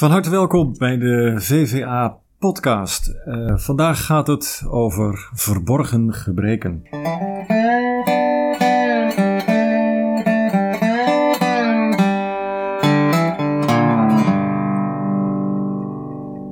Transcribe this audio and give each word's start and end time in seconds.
Van 0.00 0.10
harte 0.10 0.30
welkom 0.30 0.74
bij 0.78 0.98
de 0.98 1.34
VVA 1.36 2.18
podcast. 2.38 3.14
Uh, 3.26 3.56
vandaag 3.56 4.04
gaat 4.04 4.26
het 4.26 4.64
over 4.68 5.30
verborgen 5.32 6.14
gebreken. 6.14 6.82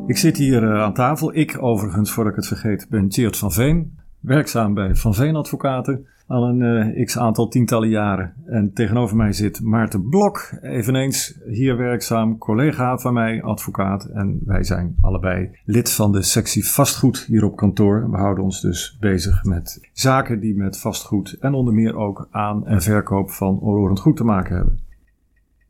Ik 0.07 0.17
zit 0.17 0.37
hier 0.37 0.63
uh, 0.63 0.83
aan 0.83 0.95
tafel. 0.95 1.37
Ik 1.37 1.63
overigens, 1.63 2.13
voordat 2.13 2.33
ik 2.33 2.39
het 2.39 2.49
vergeet, 2.49 2.87
ben 2.91 3.09
Tjeerd 3.09 3.37
van 3.37 3.53
Veen. 3.53 3.99
Werkzaam 4.21 4.75
bij 4.75 4.95
Van 4.95 5.15
Veen 5.15 5.37
Advocaten 5.37 6.07
al 6.29 6.49
een 6.49 6.61
uh, 6.97 7.05
x 7.05 7.19
aantal 7.19 7.49
tientallen 7.49 7.89
jaren. 7.89 8.35
En 8.47 8.73
tegenover 8.73 9.17
mij 9.17 9.33
zit 9.33 9.63
Maarten 9.63 10.09
Blok, 10.09 10.53
eveneens 10.61 11.41
hier 11.47 11.77
werkzaam, 11.77 12.39
collega 12.39 12.99
van 12.99 13.15
mij, 13.15 13.43
advocaat. 13.43 14.05
En 14.05 14.41
wij 14.45 14.63
zijn 14.63 14.97
allebei 15.01 15.51
lid 15.65 15.93
van 15.93 16.13
de 16.13 16.23
sectie 16.23 16.69
vastgoed 16.69 17.25
hier 17.27 17.45
op 17.45 17.57
kantoor. 17.57 18.11
We 18.11 18.17
houden 18.17 18.45
ons 18.45 18.61
dus 18.61 18.97
bezig 19.01 19.45
met 19.45 19.89
zaken 19.93 20.41
die 20.41 20.57
met 20.57 20.79
vastgoed 20.79 21.37
en 21.41 21.55
onder 21.55 21.75
meer 21.75 21.97
ook 21.97 22.29
aan 22.31 22.67
en 22.67 22.83
verkoop 22.83 23.31
van 23.31 23.59
onroerend 23.61 24.01
goed 24.01 24.17
te 24.17 24.25
maken 24.25 24.57
hebben. 24.57 24.79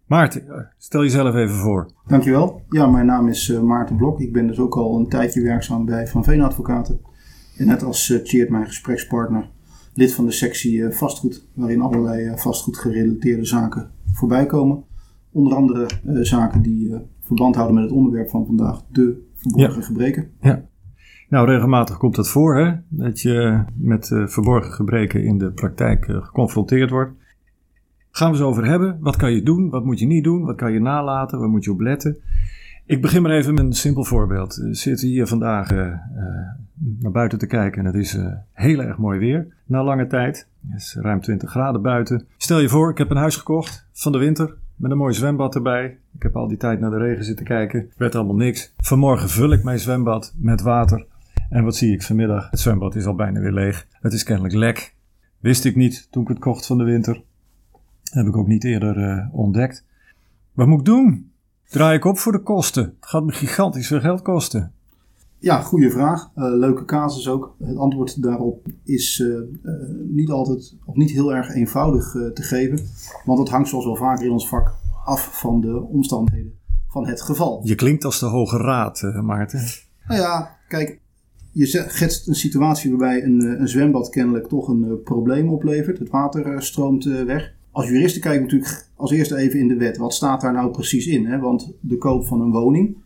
Maarten, 0.06 0.48
eh, 0.48 0.64
stel 0.78 1.02
jezelf 1.02 1.34
even 1.34 1.56
voor. 1.56 1.90
Dankjewel. 2.06 2.62
Ja, 2.68 2.86
mijn 2.86 3.06
naam 3.06 3.28
is 3.28 3.48
uh, 3.48 3.60
Maarten 3.60 3.96
Blok. 3.96 4.20
Ik 4.20 4.32
ben 4.32 4.46
dus 4.46 4.58
ook 4.58 4.76
al 4.76 4.98
een 4.98 5.08
tijdje 5.08 5.42
werkzaam 5.42 5.84
bij 5.84 6.06
Van 6.06 6.24
Veen 6.24 6.42
Advocaten. 6.42 7.00
En 7.56 7.66
net 7.66 7.82
als 7.82 8.08
uh, 8.08 8.50
mijn 8.50 8.66
gesprekspartner, 8.66 9.50
lid 9.98 10.14
van 10.14 10.24
de 10.24 10.32
sectie 10.32 10.84
eh, 10.84 10.90
vastgoed, 10.90 11.46
waarin 11.54 11.80
allerlei 11.80 12.26
eh, 12.26 12.36
vastgoedgerelateerde 12.36 13.44
zaken 13.44 13.90
voorbij 14.12 14.46
komen. 14.46 14.84
Onder 15.32 15.54
andere 15.54 15.86
eh, 15.86 16.14
zaken 16.20 16.62
die 16.62 16.94
verband 17.20 17.54
houden 17.54 17.74
met 17.74 17.84
het 17.84 17.94
onderwerp 17.94 18.30
van 18.30 18.46
vandaag, 18.46 18.82
de 18.92 19.22
verborgen 19.34 19.82
gebreken. 19.82 20.30
Ja. 20.40 20.66
Nou, 21.28 21.46
regelmatig 21.46 21.96
komt 21.96 22.16
het 22.16 22.28
voor 22.28 22.56
hè, 22.56 22.74
dat 22.88 23.20
je 23.20 23.64
met 23.74 24.06
verborgen 24.06 24.72
gebreken 24.72 25.24
in 25.24 25.38
de 25.38 25.52
praktijk 25.52 26.04
geconfronteerd 26.04 26.90
wordt. 26.90 27.12
Gaan 28.10 28.30
we 28.30 28.36
het 28.36 28.46
over 28.46 28.66
hebben. 28.66 28.98
Wat 29.00 29.16
kan 29.16 29.32
je 29.32 29.42
doen? 29.42 29.70
Wat 29.70 29.84
moet 29.84 29.98
je 29.98 30.06
niet 30.06 30.24
doen? 30.24 30.44
Wat 30.44 30.56
kan 30.56 30.72
je 30.72 30.80
nalaten? 30.80 31.38
Waar 31.38 31.48
moet 31.48 31.64
je 31.64 31.70
op 31.70 31.80
letten? 31.80 32.16
Ik 32.88 33.00
begin 33.00 33.22
maar 33.22 33.30
even 33.30 33.54
met 33.54 33.64
een 33.64 33.72
simpel 33.72 34.04
voorbeeld. 34.04 34.54
We 34.54 34.74
zitten 34.74 35.08
hier 35.08 35.26
vandaag 35.26 35.72
uh, 35.72 35.92
naar 36.98 37.12
buiten 37.12 37.38
te 37.38 37.46
kijken 37.46 37.80
en 37.80 37.86
het 37.86 37.94
is 37.94 38.14
uh, 38.14 38.32
heel 38.52 38.80
erg 38.80 38.98
mooi 38.98 39.18
weer. 39.18 39.46
Na 39.64 39.84
lange 39.84 40.06
tijd. 40.06 40.48
Het 40.68 40.80
is 40.80 40.96
ruim 41.00 41.20
20 41.20 41.50
graden 41.50 41.82
buiten. 41.82 42.26
Stel 42.36 42.60
je 42.60 42.68
voor, 42.68 42.90
ik 42.90 42.98
heb 42.98 43.10
een 43.10 43.16
huis 43.16 43.36
gekocht 43.36 43.86
van 43.92 44.12
de 44.12 44.18
winter. 44.18 44.54
Met 44.76 44.90
een 44.90 44.96
mooi 44.96 45.14
zwembad 45.14 45.54
erbij. 45.54 45.98
Ik 46.14 46.22
heb 46.22 46.36
al 46.36 46.48
die 46.48 46.56
tijd 46.56 46.80
naar 46.80 46.90
de 46.90 46.98
regen 46.98 47.24
zitten 47.24 47.44
kijken. 47.44 47.90
Werd 47.96 48.14
allemaal 48.14 48.36
niks. 48.36 48.74
Vanmorgen 48.76 49.28
vul 49.28 49.52
ik 49.52 49.62
mijn 49.62 49.78
zwembad 49.78 50.34
met 50.36 50.60
water. 50.60 51.06
En 51.50 51.64
wat 51.64 51.76
zie 51.76 51.92
ik 51.92 52.02
vanmiddag? 52.02 52.50
Het 52.50 52.60
zwembad 52.60 52.94
is 52.94 53.06
al 53.06 53.14
bijna 53.14 53.40
weer 53.40 53.52
leeg. 53.52 53.86
Het 53.92 54.12
is 54.12 54.22
kennelijk 54.22 54.54
lek. 54.54 54.94
Wist 55.38 55.64
ik 55.64 55.76
niet 55.76 56.08
toen 56.10 56.22
ik 56.22 56.28
het 56.28 56.38
kocht 56.38 56.66
van 56.66 56.78
de 56.78 56.84
winter. 56.84 57.22
Heb 58.12 58.26
ik 58.26 58.36
ook 58.36 58.46
niet 58.46 58.64
eerder 58.64 59.28
ontdekt. 59.32 59.84
Wat 60.52 60.66
moet 60.66 60.78
ik 60.78 60.84
doen? 60.84 61.27
Draai 61.68 61.96
ik 61.96 62.04
op 62.04 62.18
voor 62.18 62.32
de 62.32 62.42
kosten? 62.42 62.82
Het 62.82 63.08
gaat 63.08 63.24
me 63.24 63.32
gigantisch 63.32 63.86
veel 63.86 64.00
geld 64.00 64.22
kosten. 64.22 64.72
Ja, 65.38 65.60
goede 65.60 65.90
vraag. 65.90 66.30
Uh, 66.36 66.44
leuke 66.44 66.84
casus 66.84 67.28
ook. 67.28 67.54
Het 67.58 67.76
antwoord 67.76 68.22
daarop 68.22 68.66
is 68.84 69.18
uh, 69.18 69.28
uh, 69.28 69.72
niet 70.04 70.30
altijd 70.30 70.74
of 70.84 70.94
niet 70.94 71.10
heel 71.10 71.34
erg 71.34 71.54
eenvoudig 71.54 72.10
te 72.10 72.42
geven. 72.42 72.86
Want 73.24 73.38
het 73.38 73.48
hangt 73.48 73.68
zoals 73.68 73.84
wel 73.84 73.96
vaker 73.96 74.24
in 74.24 74.32
ons 74.32 74.48
vak 74.48 74.74
af 75.04 75.40
van 75.40 75.60
de 75.60 75.80
omstandigheden 75.80 76.52
van 76.88 77.06
het 77.06 77.22
geval. 77.22 77.60
Je 77.64 77.74
klinkt 77.74 78.04
als 78.04 78.18
de 78.18 78.26
Hoge 78.26 78.56
Raad, 78.56 79.02
Maarten. 79.22 79.60
Nou 80.06 80.20
ja, 80.20 80.56
kijk, 80.68 81.00
je 81.52 81.66
schetst 81.66 82.28
een 82.28 82.34
situatie 82.34 82.90
waarbij 82.90 83.24
een, 83.24 83.60
een 83.60 83.68
zwembad 83.68 84.08
kennelijk 84.08 84.48
toch 84.48 84.68
een 84.68 85.02
probleem 85.04 85.48
oplevert. 85.48 85.98
Het 85.98 86.10
water 86.10 86.62
stroomt 86.62 87.04
weg 87.04 87.56
als 87.78 87.88
juristen 87.88 88.20
kijken 88.20 88.42
natuurlijk 88.42 88.88
als 88.94 89.10
eerste 89.10 89.36
even 89.36 89.58
in 89.58 89.68
de 89.68 89.76
wet. 89.76 89.96
Wat 89.96 90.14
staat 90.14 90.40
daar 90.40 90.52
nou 90.52 90.70
precies 90.70 91.06
in? 91.06 91.26
Hè? 91.26 91.38
Want 91.38 91.72
de 91.80 91.98
koop 91.98 92.26
van 92.26 92.40
een 92.40 92.50
woning 92.50 92.96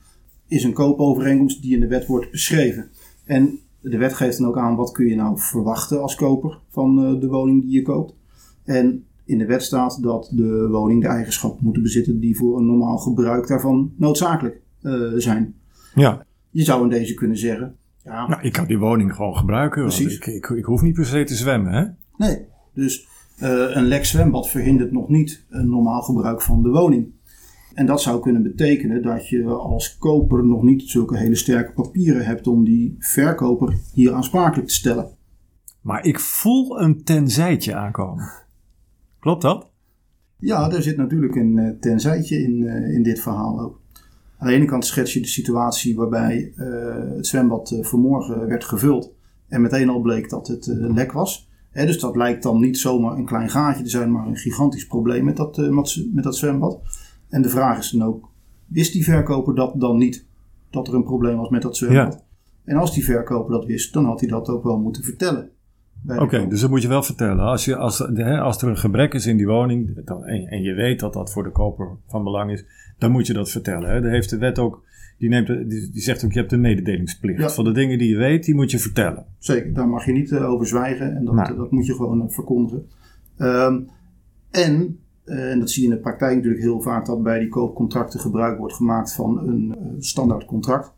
is 0.48 0.64
een 0.64 0.72
koopovereenkomst 0.72 1.62
die 1.62 1.74
in 1.74 1.80
de 1.80 1.86
wet 1.86 2.06
wordt 2.06 2.30
beschreven. 2.30 2.90
En 3.24 3.58
de 3.80 3.96
wet 3.96 4.14
geeft 4.14 4.38
dan 4.38 4.46
ook 4.46 4.58
aan 4.58 4.76
wat 4.76 4.92
kun 4.92 5.06
je 5.06 5.14
nou 5.14 5.38
verwachten 5.38 6.02
als 6.02 6.14
koper 6.14 6.58
van 6.68 7.04
eh, 7.04 7.20
de 7.20 7.26
woning 7.26 7.62
die 7.62 7.70
je 7.70 7.82
koopt. 7.82 8.14
En 8.64 9.04
in 9.24 9.38
de 9.38 9.46
wet 9.46 9.62
staat 9.62 10.02
dat 10.02 10.30
de 10.34 10.68
woning 10.70 11.02
de 11.02 11.08
eigenschappen 11.08 11.64
moet 11.64 11.82
bezitten 11.82 12.20
die 12.20 12.36
voor 12.36 12.58
een 12.58 12.66
normaal 12.66 12.98
gebruik 12.98 13.46
daarvan 13.46 13.92
noodzakelijk 13.96 14.60
uh, 14.82 15.12
zijn. 15.16 15.54
Ja. 15.94 16.26
Je 16.50 16.62
zou 16.62 16.82
in 16.82 16.88
deze 16.88 17.14
kunnen 17.14 17.36
zeggen. 17.36 17.76
Ja, 18.04 18.28
nou, 18.28 18.42
ik 18.42 18.52
kan 18.52 18.66
die 18.66 18.78
woning 18.78 19.14
gewoon 19.14 19.36
gebruiken. 19.36 19.82
Precies. 19.82 20.16
Ik, 20.16 20.26
ik, 20.26 20.48
ik, 20.48 20.64
hoef 20.64 20.82
niet 20.82 20.94
per 20.94 21.06
se 21.06 21.24
te 21.24 21.34
zwemmen, 21.34 21.72
hè? 21.72 21.84
Nee. 22.16 22.46
Dus 22.74 23.10
een 23.48 23.84
lek 23.84 24.04
zwembad 24.04 24.48
verhindert 24.48 24.92
nog 24.92 25.08
niet 25.08 25.44
een 25.48 25.68
normaal 25.68 26.02
gebruik 26.02 26.42
van 26.42 26.62
de 26.62 26.68
woning. 26.68 27.12
En 27.74 27.86
dat 27.86 28.02
zou 28.02 28.20
kunnen 28.20 28.42
betekenen 28.42 29.02
dat 29.02 29.28
je 29.28 29.44
als 29.44 29.98
koper 29.98 30.44
nog 30.44 30.62
niet 30.62 30.82
zulke 30.82 31.16
hele 31.16 31.34
sterke 31.34 31.72
papieren 31.72 32.24
hebt 32.24 32.46
om 32.46 32.64
die 32.64 32.96
verkoper 32.98 33.74
hier 33.92 34.12
aansprakelijk 34.12 34.68
te 34.68 34.74
stellen. 34.74 35.08
Maar 35.80 36.04
ik 36.04 36.20
voel 36.20 36.80
een 36.80 37.04
tenzijtje 37.04 37.74
aankomen. 37.74 38.30
Klopt 39.18 39.42
dat? 39.42 39.70
Ja, 40.38 40.70
er 40.70 40.82
zit 40.82 40.96
natuurlijk 40.96 41.34
een 41.34 41.56
uh, 41.56 41.70
tenzijtje 41.80 42.42
in, 42.42 42.60
uh, 42.60 42.94
in 42.94 43.02
dit 43.02 43.20
verhaal 43.20 43.60
ook. 43.60 43.80
Aan 44.38 44.48
de 44.48 44.54
ene 44.54 44.64
kant 44.64 44.86
schets 44.86 45.12
je 45.12 45.20
de 45.20 45.26
situatie 45.26 45.96
waarbij 45.96 46.52
uh, 46.56 46.66
het 47.16 47.26
zwembad 47.26 47.78
vanmorgen 47.80 48.46
werd 48.46 48.64
gevuld 48.64 49.14
en 49.48 49.60
meteen 49.60 49.88
al 49.88 50.00
bleek 50.00 50.30
dat 50.30 50.46
het 50.46 50.66
lek 50.66 51.12
was 51.12 51.50
dus 51.72 52.00
dat 52.00 52.16
lijkt 52.16 52.42
dan 52.42 52.60
niet 52.60 52.78
zomaar 52.78 53.16
een 53.16 53.26
klein 53.26 53.50
gaatje 53.50 53.82
te 53.82 53.90
zijn, 53.90 54.12
maar 54.12 54.26
een 54.26 54.36
gigantisch 54.36 54.86
probleem 54.86 55.24
met 55.24 55.36
dat, 55.36 55.58
uh, 55.58 55.82
met 56.12 56.24
dat 56.24 56.36
zwembad. 56.36 56.80
En 57.28 57.42
de 57.42 57.48
vraag 57.48 57.78
is 57.78 57.90
dan 57.90 58.02
ook, 58.02 58.28
wist 58.66 58.92
die 58.92 59.04
verkoper 59.04 59.54
dat 59.54 59.80
dan 59.80 59.96
niet? 59.96 60.26
Dat 60.70 60.88
er 60.88 60.94
een 60.94 61.04
probleem 61.04 61.36
was 61.36 61.48
met 61.48 61.62
dat 61.62 61.76
zwembad? 61.76 62.12
Ja. 62.12 62.20
En 62.64 62.76
als 62.76 62.94
die 62.94 63.04
verkoper 63.04 63.52
dat 63.52 63.64
wist, 63.64 63.92
dan 63.92 64.04
had 64.04 64.20
hij 64.20 64.28
dat 64.28 64.48
ook 64.48 64.62
wel 64.62 64.78
moeten 64.78 65.02
vertellen. 65.04 65.50
Oké, 66.06 66.48
dus 66.48 66.60
dat 66.60 66.70
moet 66.70 66.82
je 66.82 66.88
wel 66.88 67.02
vertellen. 67.02 67.44
Als, 67.44 67.64
je, 67.64 67.76
als, 67.76 67.98
hè, 67.98 68.40
als 68.40 68.62
er 68.62 68.68
een 68.68 68.76
gebrek 68.76 69.14
is 69.14 69.26
in 69.26 69.36
die 69.36 69.46
woning 69.46 70.04
dan, 70.04 70.24
en, 70.24 70.46
en, 70.46 70.62
je 70.62 70.74
weet 70.74 71.00
dat 71.00 71.12
dat 71.12 71.32
voor 71.32 71.42
de 71.42 71.50
koper 71.50 71.88
van 72.06 72.24
belang 72.24 72.50
is, 72.50 72.64
dan 72.98 73.10
moet 73.10 73.26
je 73.26 73.32
dat 73.32 73.50
vertellen. 73.50 73.90
Hè. 73.90 74.00
Daar 74.00 74.10
heeft 74.10 74.30
de 74.30 74.38
wet 74.38 74.58
ook 74.58 74.84
die, 75.18 75.28
neemt, 75.28 75.46
die, 75.46 75.90
die 75.90 76.02
zegt 76.02 76.24
ook, 76.24 76.32
je 76.32 76.38
hebt 76.38 76.52
een 76.52 76.60
mededelingsplicht. 76.60 77.54
Van 77.54 77.64
de 77.64 77.72
dingen 77.72 77.98
die 77.98 78.08
je 78.08 78.16
weet, 78.16 78.44
die 78.44 78.54
moet 78.54 78.70
je 78.70 78.78
vertellen. 78.78 79.26
Zeker, 79.38 79.74
daar 79.74 79.88
mag 79.88 80.06
je 80.06 80.12
niet 80.12 80.30
uh, 80.30 80.50
over 80.50 80.66
zwijgen 80.66 81.16
en 81.16 81.24
dat, 81.24 81.34
nou. 81.34 81.56
dat 81.56 81.70
moet 81.70 81.86
je 81.86 81.94
gewoon 81.94 82.22
uh, 82.22 82.28
verkondigen. 82.28 82.86
Um, 83.38 83.88
en, 84.50 84.98
uh, 85.24 85.50
en 85.50 85.58
dat 85.58 85.70
zie 85.70 85.82
je 85.82 85.88
in 85.88 85.94
de 85.94 86.00
praktijk 86.00 86.34
natuurlijk 86.34 86.62
heel 86.62 86.80
vaak, 86.80 87.06
dat 87.06 87.22
bij 87.22 87.38
die 87.38 87.48
koopcontracten 87.48 88.20
gebruik 88.20 88.58
wordt 88.58 88.74
gemaakt 88.74 89.14
van 89.14 89.48
een 89.48 89.76
standaard 89.98 90.44
contract 90.44 90.92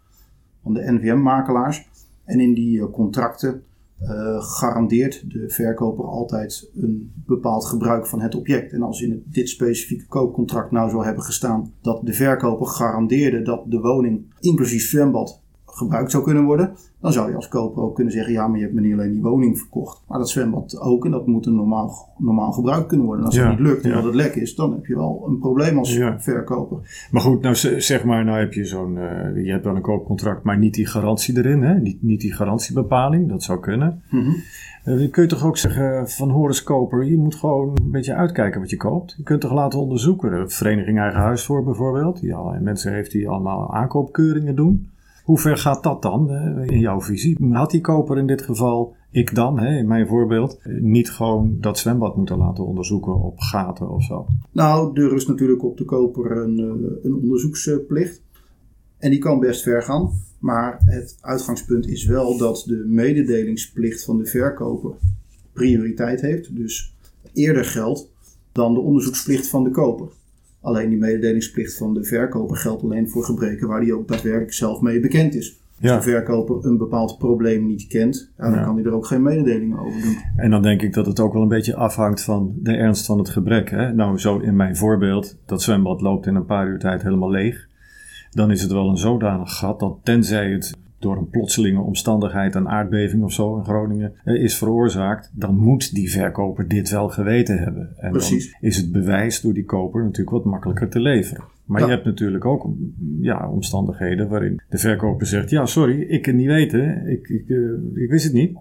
van 0.62 0.74
de 0.74 0.92
NVM-makelaars. 0.92 1.88
En 2.24 2.40
in 2.40 2.54
die 2.54 2.90
contracten 2.90 3.62
uh, 4.02 4.42
garandeert 4.42 5.30
de 5.30 5.48
verkoper 5.48 6.04
altijd 6.04 6.70
een 6.74 7.12
bepaald 7.26 7.64
gebruik 7.64 8.06
van 8.06 8.20
het 8.20 8.34
object. 8.34 8.72
En 8.72 8.82
als 8.82 9.00
in 9.00 9.24
dit 9.26 9.48
specifieke 9.48 10.06
koopcontract 10.06 10.70
nou 10.70 10.90
zou 10.90 11.04
hebben 11.04 11.24
gestaan 11.24 11.72
dat 11.80 12.06
de 12.06 12.12
verkoper 12.12 12.66
garandeerde 12.66 13.42
dat 13.42 13.70
de 13.70 13.80
woning 13.80 14.34
inclusief 14.40 14.88
zwembad 14.88 15.42
gebruikt 15.76 16.10
zou 16.10 16.24
kunnen 16.24 16.44
worden, 16.44 16.74
dan 17.00 17.12
zou 17.12 17.30
je 17.30 17.36
als 17.36 17.48
koper 17.48 17.82
ook 17.82 17.94
kunnen 17.94 18.12
zeggen: 18.12 18.32
ja, 18.32 18.46
maar 18.46 18.56
je 18.56 18.62
hebt 18.62 18.74
me 18.74 18.80
niet 18.80 18.92
alleen 18.92 19.12
die 19.12 19.22
woning 19.22 19.58
verkocht, 19.58 20.02
maar 20.08 20.18
dat 20.18 20.30
zwembad 20.30 20.80
ook. 20.80 21.04
En 21.04 21.10
dat 21.10 21.26
moet 21.26 21.46
een 21.46 21.54
normaal, 21.54 22.14
normaal 22.18 22.52
gebruikt 22.52 22.86
kunnen 22.86 23.06
worden. 23.06 23.24
En 23.24 23.30
als 23.30 23.40
ja, 23.40 23.48
dat 23.48 23.58
niet 23.58 23.66
lukt 23.66 23.84
en 23.84 23.92
dat 23.92 24.04
het 24.04 24.14
lek 24.14 24.34
is, 24.34 24.54
dan 24.54 24.72
heb 24.72 24.86
je 24.86 24.94
wel 24.94 25.24
een 25.26 25.38
probleem 25.38 25.78
als 25.78 26.00
verkoper. 26.18 27.08
Maar 27.10 27.22
goed, 27.22 27.42
nou 27.42 27.54
zeg 27.80 28.04
maar, 28.04 28.24
nou 28.24 28.38
heb 28.38 28.52
je 28.52 28.64
zo'n, 28.64 28.96
uh, 28.96 29.44
je 29.44 29.50
hebt 29.50 29.64
wel 29.64 29.76
een 29.76 29.82
koopcontract, 29.82 30.42
maar 30.42 30.58
niet 30.58 30.74
die 30.74 30.86
garantie 30.86 31.36
erin, 31.36 31.62
hè? 31.62 31.74
Niet, 31.74 32.02
niet 32.02 32.20
die 32.20 32.32
garantiebepaling, 32.32 33.28
dat 33.28 33.42
zou 33.42 33.60
kunnen. 33.60 34.02
Mm 34.10 34.20
-hmm. 34.20 34.36
Uh, 34.84 35.10
kun 35.10 35.22
je 35.22 35.28
toch 35.28 35.44
ook 35.44 35.56
zeggen 35.56 36.08
van 36.10 36.30
Horus 36.30 36.62
Koper, 36.62 37.04
je 37.04 37.16
moet 37.16 37.34
gewoon 37.34 37.68
een 37.84 37.90
beetje 37.90 38.14
uitkijken 38.14 38.60
wat 38.60 38.70
je 38.70 38.76
koopt. 38.76 39.14
Je 39.16 39.22
kunt 39.22 39.40
toch 39.40 39.52
laten 39.52 39.78
onderzoeken. 39.78 40.30
De 40.30 40.48
Vereniging 40.48 40.98
Eigen 40.98 41.20
Huis 41.20 41.44
voor 41.44 41.64
bijvoorbeeld, 41.64 42.20
die 42.20 42.34
allerlei 42.34 42.62
mensen 42.62 42.92
heeft 42.92 43.10
die 43.10 43.28
allemaal 43.28 43.74
aankoopkeuringen 43.74 44.56
doen. 44.56 44.88
Hoe 45.24 45.38
ver 45.38 45.56
gaat 45.56 45.82
dat 45.82 46.02
dan 46.02 46.30
in 46.66 46.78
jouw 46.78 47.00
visie? 47.00 47.36
Had 47.50 47.70
die 47.70 47.80
koper 47.80 48.18
in 48.18 48.26
dit 48.26 48.42
geval, 48.42 48.94
ik 49.10 49.34
dan, 49.34 49.64
in 49.64 49.86
mijn 49.86 50.06
voorbeeld, 50.06 50.58
niet 50.80 51.10
gewoon 51.10 51.56
dat 51.60 51.78
zwembad 51.78 52.16
moeten 52.16 52.38
laten 52.38 52.66
onderzoeken 52.66 53.22
op 53.22 53.38
gaten 53.38 53.90
of 53.90 54.02
zo? 54.02 54.26
Nou, 54.52 55.02
er 55.02 55.14
is 55.14 55.26
natuurlijk 55.26 55.64
op 55.64 55.76
de 55.76 55.84
koper 55.84 56.30
een, 56.30 56.58
eh, 56.58 57.04
een 57.04 57.14
onderzoeksplicht. 57.14 58.22
En 58.98 59.10
die 59.10 59.18
kan 59.18 59.40
best 59.40 59.62
ver 59.62 59.82
gaan. 59.82 60.10
Maar 60.38 60.80
het 60.84 61.18
uitgangspunt 61.20 61.86
is 61.86 62.04
wel 62.04 62.38
dat 62.38 62.64
de 62.66 62.84
mededelingsplicht 62.86 64.04
van 64.04 64.18
de 64.18 64.26
verkoper 64.26 64.92
prioriteit 65.52 66.20
heeft. 66.20 66.56
Dus 66.56 66.94
eerder 67.32 67.64
geldt 67.64 68.08
dan 68.52 68.74
de 68.74 68.80
onderzoeksplicht 68.80 69.48
van 69.48 69.64
de 69.64 69.70
koper. 69.70 70.08
Alleen 70.64 70.88
die 70.88 70.98
mededelingsplicht 70.98 71.76
van 71.76 71.94
de 71.94 72.04
verkoper 72.04 72.56
geldt 72.56 72.82
alleen 72.82 73.08
voor 73.08 73.24
gebreken 73.24 73.68
waar 73.68 73.80
hij 73.80 73.92
ook 73.92 74.08
daadwerkelijk 74.08 74.52
zelf 74.52 74.80
mee 74.80 75.00
bekend 75.00 75.34
is. 75.34 75.58
Als 75.80 75.90
Ja. 75.90 75.96
de 75.96 76.02
verkoper 76.02 76.64
een 76.66 76.76
bepaald 76.78 77.18
probleem 77.18 77.66
niet 77.66 77.86
kent, 77.86 78.32
dan 78.36 78.52
Ja. 78.52 78.62
kan 78.64 78.74
hij 78.76 78.84
er 78.84 78.92
ook 78.92 79.06
geen 79.06 79.22
mededelingen 79.22 79.78
over 79.78 80.02
doen. 80.02 80.16
En 80.36 80.50
dan 80.50 80.62
denk 80.62 80.82
ik 80.82 80.92
dat 80.92 81.06
het 81.06 81.20
ook 81.20 81.32
wel 81.32 81.42
een 81.42 81.48
beetje 81.48 81.76
afhangt 81.76 82.22
van 82.22 82.52
de 82.62 82.72
ernst 82.76 83.06
van 83.06 83.18
het 83.18 83.28
gebrek. 83.28 83.70
Hè? 83.70 83.92
Nou, 83.92 84.18
zo 84.18 84.38
in 84.38 84.56
mijn 84.56 84.76
voorbeeld, 84.76 85.36
dat 85.46 85.62
zwembad 85.62 86.00
loopt 86.00 86.26
in 86.26 86.34
een 86.34 86.44
paar 86.46 86.68
uur 86.68 86.78
tijd 86.78 87.02
helemaal 87.02 87.30
leeg. 87.30 87.66
Dan 88.30 88.50
is 88.50 88.62
het 88.62 88.72
wel 88.72 88.88
een 88.88 88.96
zodanig 88.98 89.56
gat 89.56 89.80
dat 89.80 89.98
tenzij 90.02 90.50
het 90.50 90.76
door 91.04 91.16
een 91.16 91.28
plotselinge 91.28 91.80
omstandigheid, 91.80 92.54
een 92.54 92.68
aardbeving 92.68 93.22
of 93.22 93.32
zo 93.32 93.56
in 93.56 93.64
Groningen, 93.64 94.12
eh, 94.24 94.42
is 94.42 94.58
veroorzaakt, 94.58 95.30
dan 95.34 95.56
moet 95.56 95.94
die 95.94 96.10
verkoper 96.10 96.68
dit 96.68 96.90
wel 96.90 97.08
geweten 97.08 97.58
hebben. 97.58 97.92
En 97.96 98.10
Precies. 98.10 98.50
dan 98.50 98.60
is 98.70 98.76
het 98.76 98.92
bewijs 98.92 99.40
door 99.40 99.52
die 99.54 99.64
koper 99.64 100.02
natuurlijk 100.02 100.30
wat 100.36 100.44
makkelijker 100.44 100.88
te 100.88 101.00
leveren. 101.00 101.44
Maar 101.64 101.80
Ja. 101.80 101.86
je 101.86 101.92
hebt 101.92 102.04
natuurlijk 102.04 102.44
ook 102.44 102.66
ja, 103.20 103.48
omstandigheden 103.50 104.28
waarin 104.28 104.60
de 104.68 104.78
verkoper 104.78 105.26
zegt: 105.26 105.50
Ja, 105.50 105.66
sorry, 105.66 106.00
ik 106.00 106.22
kan 106.22 106.32
het 106.32 106.42
niet 106.42 106.50
weten, 106.52 107.06
ik, 107.08 107.28
ik, 107.28 107.48
eh, 107.48 108.02
ik 108.02 108.10
wist 108.10 108.24
het 108.24 108.32
niet. 108.32 108.56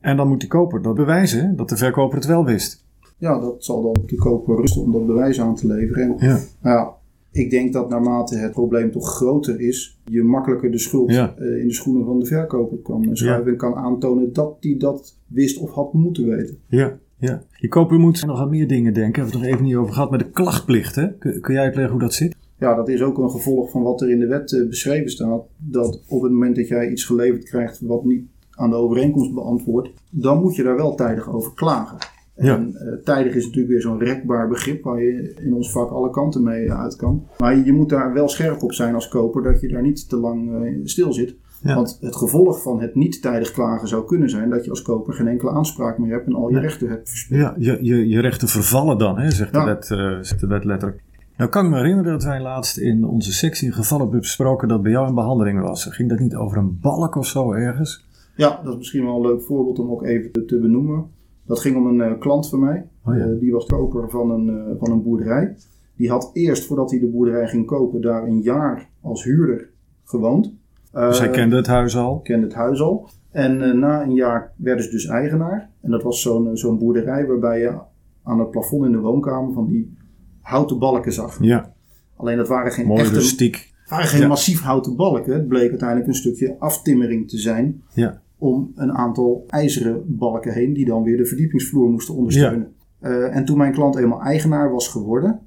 En 0.00 0.16
dan 0.16 0.28
moet 0.28 0.40
de 0.40 0.46
koper 0.46 0.82
dat 0.82 0.94
bewijzen 0.94 1.56
dat 1.56 1.68
de 1.68 1.76
verkoper 1.76 2.16
het 2.16 2.26
wel 2.26 2.44
wist. 2.44 2.84
Ja, 3.18 3.38
dat 3.40 3.64
zal 3.64 3.82
dan 3.82 4.02
de 4.06 4.16
koper 4.16 4.56
rusten 4.56 4.82
om 4.82 4.92
dat 4.92 5.06
bewijs 5.06 5.40
aan 5.40 5.54
te 5.54 5.66
leveren. 5.66 6.02
En, 6.02 6.26
Ja. 6.28 6.38
nou 6.62 6.76
ja, 6.76 6.92
ik 7.32 7.50
denk 7.50 7.72
dat 7.72 7.88
naarmate 7.88 8.36
het 8.36 8.52
probleem 8.52 8.90
toch 8.90 9.08
groter 9.08 9.60
is, 9.60 9.98
je 10.04 10.22
makkelijker 10.22 10.70
de 10.70 10.78
schuld 10.78 11.10
Ja. 11.12 11.34
eh, 11.38 11.60
in 11.60 11.66
de 11.66 11.74
schoenen 11.74 12.04
van 12.04 12.18
de 12.18 12.26
verkoper 12.26 12.78
kan 12.78 13.08
schuiven 13.12 13.50
en 13.52 13.56
kan 13.58 13.74
aantonen 13.74 14.32
dat 14.32 14.56
hij 14.60 14.74
dat 14.78 15.16
wist 15.26 15.58
of 15.58 15.70
had 15.70 15.92
moeten 15.92 16.26
weten. 16.26 16.58
Ja, 16.66 16.98
ja. 17.18 17.42
Die 17.60 17.68
koper 17.68 17.98
moet 17.98 18.26
nog 18.26 18.40
aan 18.40 18.50
meer 18.50 18.68
dingen 18.68 18.94
denken. 18.94 19.22
Hebben 19.22 19.32
we 19.32 19.38
het 19.38 19.48
nog 19.48 19.54
even 19.60 19.64
niet 19.72 19.76
over 19.82 19.92
gehad. 19.94 20.10
Maar 20.10 20.18
de 20.18 20.30
klachtplicht, 20.30 20.94
hè? 20.94 21.12
Kun, 21.18 21.40
kun 21.40 21.54
jij 21.54 21.62
uitleggen 21.62 21.92
hoe 21.92 22.00
dat 22.02 22.14
zit? 22.14 22.36
Ja, 22.58 22.74
dat 22.74 22.88
is 22.88 23.02
ook 23.02 23.18
een 23.18 23.30
gevolg 23.30 23.70
van 23.70 23.82
wat 23.82 24.00
er 24.00 24.10
in 24.10 24.18
de 24.18 24.26
wet 24.26 24.52
eh, 24.52 24.68
beschreven 24.68 25.10
staat. 25.10 25.42
Dat 25.56 26.02
op 26.08 26.22
het 26.22 26.32
moment 26.32 26.56
dat 26.56 26.68
jij 26.68 26.90
iets 26.90 27.04
geleverd 27.04 27.44
krijgt 27.44 27.80
wat 27.80 28.04
niet 28.04 28.24
aan 28.50 28.70
de 28.70 28.76
overeenkomst 28.76 29.34
beantwoordt, 29.34 29.90
dan 30.10 30.40
moet 30.40 30.56
je 30.56 30.62
daar 30.62 30.76
wel 30.76 30.94
tijdig 30.94 31.32
over 31.32 31.52
klagen. 31.54 31.96
Ja. 32.36 32.56
En 32.56 32.74
eh, 32.74 33.04
tijdig 33.04 33.34
is 33.34 33.44
natuurlijk 33.44 33.72
weer 33.72 33.80
zo'n 33.82 33.98
rekbaar 33.98 34.48
begrip 34.48 34.82
waar 34.84 35.02
je 35.02 35.34
in 35.44 35.54
ons 35.54 35.72
vak 35.72 35.90
alle 35.90 36.10
kanten 36.10 36.42
mee 36.42 36.72
uit 36.72 36.96
kan. 36.96 37.26
Maar 37.38 37.56
je 37.56 37.72
moet 37.72 37.88
daar 37.88 38.12
wel 38.12 38.28
scherp 38.28 38.62
op 38.62 38.72
zijn 38.72 38.94
als 38.94 39.08
koper 39.08 39.42
dat 39.42 39.60
je 39.60 39.68
daar 39.68 39.82
niet 39.82 40.08
te 40.08 40.16
lang 40.16 40.64
eh, 40.64 40.80
stil 40.84 41.12
zit. 41.12 41.36
Ja. 41.62 41.74
Want 41.74 41.98
het 42.00 42.16
gevolg 42.16 42.62
van 42.62 42.80
het 42.80 42.94
niet 42.94 43.22
tijdig 43.22 43.50
klagen 43.52 43.88
zou 43.88 44.04
kunnen 44.04 44.30
zijn 44.30 44.50
dat 44.50 44.64
je 44.64 44.70
als 44.70 44.82
koper 44.82 45.14
geen 45.14 45.28
enkele 45.28 45.50
aanspraak 45.50 45.98
meer 45.98 46.12
hebt 46.12 46.26
en 46.26 46.34
al 46.34 46.48
je 46.48 46.54
Nee. 46.54 46.62
rechten 46.62 46.88
hebt 46.88 47.08
verspeeld. 47.08 47.40
Ja, 47.40 47.54
je, 47.58 47.78
je, 47.80 48.08
je 48.08 48.20
rechten 48.20 48.48
vervallen 48.48 48.98
dan, 48.98 49.18
hè? 49.18 49.30
Zegt, 49.30 49.52
de 49.52 49.64
wet, 49.64 49.90
eh, 49.90 50.18
zegt 50.20 50.40
de 50.40 50.46
wet 50.46 50.64
letterlijk. 50.64 51.02
Nou 51.36 51.50
kan 51.50 51.64
ik 51.64 51.70
me 51.70 51.76
herinneren 51.76 52.12
dat 52.12 52.24
wij 52.24 52.40
laatst 52.40 52.78
in 52.78 53.04
onze 53.04 53.32
sectie 53.32 53.68
een 53.68 53.74
geval 53.74 53.98
hebben 53.98 54.18
besproken 54.20 54.68
dat 54.68 54.82
bij 54.82 54.90
jou 54.92 55.08
in 55.08 55.14
behandeling 55.14 55.60
was. 55.60 55.84
Ging 55.84 56.08
dat 56.08 56.18
niet 56.18 56.34
over 56.36 56.56
een 56.58 56.78
balk 56.80 57.14
of 57.16 57.26
zo 57.26 57.52
ergens? 57.52 58.06
Ja, 58.36 58.60
dat 58.64 58.72
is 58.72 58.78
misschien 58.78 59.04
wel 59.04 59.14
een 59.16 59.22
leuk 59.30 59.42
voorbeeld 59.42 59.78
om 59.78 59.90
ook 59.90 60.04
even 60.04 60.32
te, 60.32 60.44
te 60.44 60.58
benoemen. 60.60 61.04
Dat 61.52 61.60
ging 61.60 61.76
om 61.76 61.86
een 61.86 62.00
eh, 62.00 62.18
klant 62.18 62.48
van 62.48 62.60
mij. 62.60 62.86
Oh 63.04 63.16
ja. 63.16 63.20
Eh, 63.24 63.38
die 63.40 63.52
was 63.52 63.66
koper 63.66 64.10
van 64.10 64.30
een, 64.30 64.48
eh, 64.48 64.74
van 64.78 64.90
een 64.90 65.02
boerderij. 65.02 65.56
Die 65.96 66.10
had 66.10 66.30
eerst, 66.32 66.66
voordat 66.66 66.90
hij 66.90 67.00
de 67.00 67.06
boerderij 67.06 67.46
ging 67.48 67.66
kopen, 67.66 68.00
daar 68.00 68.22
een 68.24 68.40
jaar 68.40 68.88
als 69.00 69.24
huurder 69.24 69.68
gewoond. 70.04 70.52
Dus 70.92 71.18
hij 71.18 71.30
kende 71.30 71.56
het 71.56 71.66
huis 71.66 71.96
al. 71.96 72.20
kende 72.20 72.46
het 72.46 72.54
huis 72.54 72.80
al. 72.80 73.08
En 73.30 73.78
na 73.78 74.02
een 74.02 74.14
jaar 74.14 74.52
werden 74.56 74.84
ze 74.84 74.90
dus 74.90 75.06
eigenaar. 75.06 75.70
En 75.80 75.90
dat 75.90 76.02
was 76.02 76.22
zo'n 76.22 76.56
zo'n 76.56 76.78
boerderij 76.78 77.26
waarbij 77.26 77.58
je 77.60 77.78
aan 78.22 78.38
het 78.38 78.50
plafond 78.50 78.84
in 78.84 78.92
de 78.92 78.98
woonkamer 78.98 79.52
van 79.52 79.66
die 79.66 79.96
houten 80.40 80.78
balken 80.78 81.12
zag. 81.12 81.38
Ja, 81.40 81.72
Alleen 82.16 82.36
dat 82.36 82.48
waren 82.48 82.72
geen 82.72 82.86
mooi 82.86 83.00
echte 83.00 83.14
rustiek. 83.14 83.72
waren 83.88 84.06
geen 84.06 84.20
Ja. 84.20 84.26
massief 84.28 84.62
houten 84.62 84.96
balken. 84.96 85.32
Het 85.34 85.48
bleek 85.48 85.68
uiteindelijk 85.70 86.08
een 86.08 86.14
stukje 86.14 86.56
aftimmering 86.58 87.28
te 87.28 87.38
zijn. 87.38 87.82
Ja. 87.94 88.20
Om 88.42 88.72
een 88.74 88.92
aantal 88.92 89.44
ijzeren 89.48 90.02
balken 90.06 90.52
heen, 90.52 90.72
die 90.72 90.84
dan 90.84 91.02
weer 91.02 91.16
de 91.16 91.26
verdiepingsvloer 91.26 91.90
moesten 91.90 92.14
ondersteunen. 92.14 92.72
Eh, 92.98 93.36
en 93.36 93.44
toen 93.44 93.56
mijn 93.56 93.72
klant 93.72 93.96
eenmaal 93.96 94.20
eigenaar 94.20 94.72
was 94.72 94.88
geworden, 94.88 95.40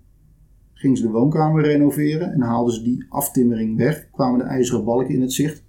gingen 0.73 0.97
ze 0.97 1.03
de 1.03 1.09
woonkamer 1.09 1.63
renoveren 1.63 2.33
en 2.33 2.41
haalden 2.41 2.73
ze 2.73 2.83
die 2.83 3.05
aftimmering 3.09 3.77
weg. 3.77 4.09
Kwamen 4.11 4.39
de 4.39 4.45
ijzeren 4.45 4.83
balken 4.83 5.13
in 5.13 5.21
het 5.21 5.33
zicht. 5.33 5.63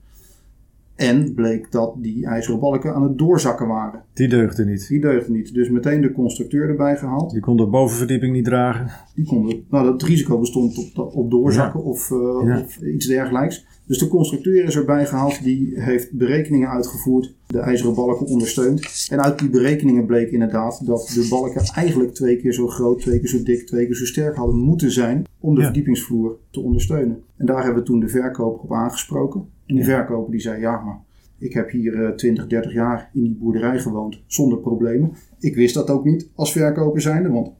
En 0.96 1.34
bleek 1.34 1.72
dat 1.72 1.94
die 1.98 2.26
ijzeren 2.26 2.60
balken 2.60 2.94
aan 2.94 3.02
het 3.02 3.18
doorzakken 3.18 3.66
waren. 3.68 4.02
Die 4.14 4.28
deugde 4.28 4.64
niet. 4.64 4.88
Die 4.88 5.00
deugden 5.00 5.32
niet. 5.32 5.54
Dus 5.54 5.68
meteen 5.70 6.00
de 6.00 6.12
constructeur 6.12 6.68
erbij 6.68 6.96
gehaald. 6.96 7.30
Die 7.30 7.40
kon 7.40 7.56
de 7.56 7.66
bovenverdieping 7.66 8.32
niet 8.32 8.44
dragen. 8.44 8.90
Die 9.14 9.26
konden, 9.26 9.64
nou, 9.70 9.84
dat 9.84 10.02
risico 10.02 10.38
bestond 10.38 10.92
op, 10.96 11.14
op 11.16 11.30
doorzakken 11.30 11.82
of, 11.84 12.10
eh, 12.10 12.18
Ja. 12.44 12.60
of 12.60 12.76
iets 12.82 13.06
dergelijks. 13.06 13.66
Dus 13.86 13.98
de 13.98 14.08
constructeur 14.08 14.64
is 14.64 14.76
erbij 14.76 15.06
gehaald. 15.06 15.42
Die 15.42 15.72
heeft 15.74 16.12
berekeningen 16.12 16.68
uitgevoerd. 16.70 17.34
De 17.46 17.58
ijzeren 17.58 17.94
balken 17.94 18.26
ondersteund. 18.26 19.06
En 19.10 19.22
uit 19.22 19.38
die 19.38 19.50
berekeningen 19.50 20.06
bleek 20.06 20.30
inderdaad 20.30 20.86
dat 20.86 21.10
de 21.14 21.26
balken 21.30 21.62
eigenlijk 21.74 22.14
twee 22.14 22.36
keer 22.36 22.52
zo 22.52 22.66
groot, 22.66 23.00
twee 23.00 23.18
keer 23.20 23.28
zo 23.28 23.42
dik, 23.42 23.66
twee 23.66 23.86
keer 23.86 23.94
zo 23.96 24.04
sterk 24.04 24.36
hadden 24.36 24.56
moeten 24.56 24.90
zijn. 24.90 25.24
Om 25.40 25.54
de 25.54 25.60
Ja. 25.60 25.66
verdiepingsvloer 25.66 26.36
te 26.50 26.60
ondersteunen. 26.60 27.22
En 27.36 27.46
daar 27.46 27.64
hebben 27.64 27.82
we 27.82 27.88
toen 27.88 28.00
de 28.00 28.08
verkoper 28.08 28.60
op 28.62 28.72
aangesproken. 28.72 29.44
En 29.66 29.74
die 29.74 29.84
verkoper 29.84 30.30
die 30.30 30.40
zei 30.40 30.60
ja 30.60 30.80
maar 30.80 31.04
ik 31.38 31.52
heb 31.52 31.70
hier 31.70 32.04
eh, 32.04 32.14
20, 32.14 32.46
30 32.46 32.72
jaar 32.72 33.10
in 33.12 33.22
die 33.22 33.36
boerderij 33.36 33.78
gewoond 33.78 34.22
zonder 34.26 34.58
problemen. 34.58 35.12
Ik 35.38 35.54
wist 35.54 35.74
dat 35.74 35.90
ook 35.90 36.04
niet 36.04 36.30
als 36.34 36.52
verkoper 36.52 37.00
zijnde, 37.00 37.28
want 37.28 37.50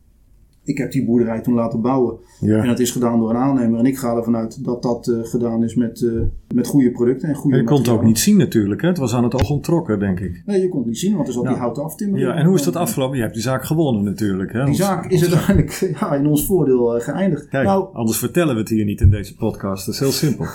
ik 0.66 0.78
heb 0.78 0.92
die 0.92 1.04
boerderij 1.04 1.40
toen 1.40 1.54
laten 1.54 1.80
bouwen. 1.80 2.16
En 2.40 2.66
dat 2.66 2.78
is 2.78 2.90
gedaan 2.90 3.18
door 3.18 3.30
een 3.30 3.36
aannemer. 3.36 3.78
En 3.78 3.86
ik 3.86 3.98
ga 3.98 4.16
ervan 4.16 4.36
uit 4.36 4.64
dat 4.64 4.82
dat 4.82 5.08
eh, 5.08 5.18
gedaan 5.22 5.64
is 5.64 5.74
met, 5.74 6.02
eh, 6.02 6.10
met 6.54 6.66
goede 6.66 6.90
producten 6.90 7.28
en 7.28 7.34
goede 7.34 7.56
Je 7.56 7.64
kon 7.64 7.78
het 7.78 7.88
ook 7.88 8.02
niet 8.02 8.18
zien 8.18 8.36
natuurlijk. 8.36 8.82
Hè? 8.82 8.88
Het 8.88 8.98
was 8.98 9.14
aan 9.14 9.24
het 9.24 9.34
oog 9.34 9.50
onttrokken, 9.50 9.98
denk 9.98 10.20
ik. 10.20 10.42
Nee, 10.46 10.60
je 10.60 10.68
kon 10.68 10.78
het 10.78 10.88
niet 10.88 10.98
zien, 10.98 11.14
want 11.14 11.26
er 11.26 11.32
zat 11.34 11.42
Ja. 11.42 11.48
die 11.48 11.58
houten 11.58 11.82
aftimmering. 11.84 12.28
Ja, 12.28 12.34
en 12.34 12.46
hoe 12.46 12.54
is 12.54 12.62
dat 12.62 12.76
afgelopen? 12.76 13.16
Je 13.16 13.22
hebt 13.22 13.34
die 13.34 13.42
zaak 13.42 13.64
gewonnen 13.64 14.04
natuurlijk. 14.04 14.52
Hè? 14.52 14.58
Die 14.58 14.68
Ons- 14.68 14.76
zaak 14.78 15.06
is 15.10 15.20
uiteindelijk 15.32 15.90
ja, 16.00 16.14
in 16.14 16.26
ons 16.26 16.46
voordeel 16.46 16.96
eh, 16.96 17.02
geëindigd. 17.04 17.48
Kijk, 17.48 17.66
Nou, 17.66 17.94
anders 17.94 18.18
vertellen 18.18 18.54
we 18.54 18.60
het 18.60 18.68
hier 18.68 18.84
niet 18.84 19.00
in 19.00 19.10
deze 19.10 19.36
podcast. 19.36 19.86
Dat 19.86 19.94
is 19.94 20.00
heel 20.00 20.10
simpel. 20.12 20.46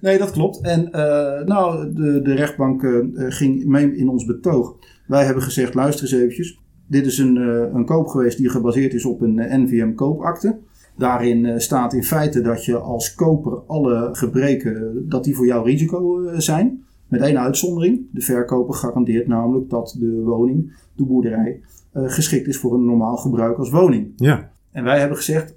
Nee, 0.00 0.18
dat 0.18 0.30
klopt. 0.30 0.60
En 0.60 0.92
eh, 0.92 1.46
nou, 1.46 1.94
de, 1.94 2.20
de 2.22 2.34
rechtbank 2.34 2.82
eh, 2.82 2.96
eh, 2.96 3.04
ging 3.32 3.64
mee 3.64 3.96
in 3.96 4.08
ons 4.08 4.24
betoog. 4.24 4.74
Wij 5.06 5.24
hebben 5.24 5.42
gezegd, 5.42 5.74
luister 5.74 6.04
eens 6.04 6.14
eventjes. 6.22 6.60
Dit 6.86 7.06
is 7.06 7.18
een, 7.18 7.36
eh, 7.36 7.74
een 7.74 7.84
koop 7.84 8.06
geweest 8.06 8.38
die 8.38 8.48
gebaseerd 8.48 8.94
is 8.94 9.04
op 9.04 9.20
een 9.20 9.38
eh, 9.38 9.58
NVM-koopakte. 9.58 10.58
Daarin 10.96 11.46
eh, 11.46 11.58
staat 11.58 11.92
in 11.92 12.04
feite 12.04 12.40
dat 12.40 12.64
je 12.64 12.76
als 12.78 13.14
koper 13.14 13.58
alle 13.66 14.08
gebreken, 14.12 15.04
dat 15.08 15.24
die 15.24 15.36
voor 15.36 15.46
jou 15.46 15.64
risico 15.70 16.30
zijn. 16.36 16.84
Met 17.08 17.20
één 17.20 17.38
uitzondering. 17.38 18.00
De 18.12 18.20
verkoper 18.20 18.74
garandeert 18.74 19.26
namelijk 19.26 19.70
dat 19.70 19.96
de 19.98 20.22
woning, 20.24 20.72
de 20.96 21.04
boerderij, 21.04 21.60
geschikt 21.92 22.46
is 22.46 22.58
voor 22.58 22.74
een 22.74 22.84
normaal 22.84 23.16
gebruik 23.16 23.58
als 23.58 23.70
woning. 23.70 24.12
Ja, 24.16 24.50
En 24.70 24.84
wij 24.84 24.98
hebben 24.98 25.16
gezegd, 25.16 25.54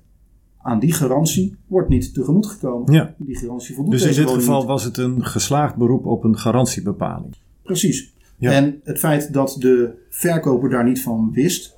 aan 0.61 0.79
die 0.79 0.93
garantie 0.93 1.55
wordt 1.67 1.89
niet 1.89 2.13
tegemoet 2.13 2.47
gekomen. 2.47 2.93
ja. 2.93 3.15
Die 3.17 3.37
garantie 3.37 3.75
voldoet 3.75 3.93
Dus 3.93 4.01
in 4.17 4.23
dit 4.23 4.33
geval 4.33 4.59
niet. 4.59 4.67
was 4.67 4.83
het 4.83 4.97
een 4.97 5.25
geslaagd 5.25 5.75
beroep 5.75 6.05
op 6.05 6.23
een 6.23 6.37
garantiebepaling. 6.37 7.35
Precies. 7.63 8.13
Ja. 8.39 8.51
En 8.51 8.79
het 8.83 8.99
feit 8.99 9.33
dat 9.33 9.55
de 9.59 9.93
verkoper 10.09 10.69
daar 10.69 10.83
niet 10.83 11.01
van 11.01 11.31
wist, 11.33 11.77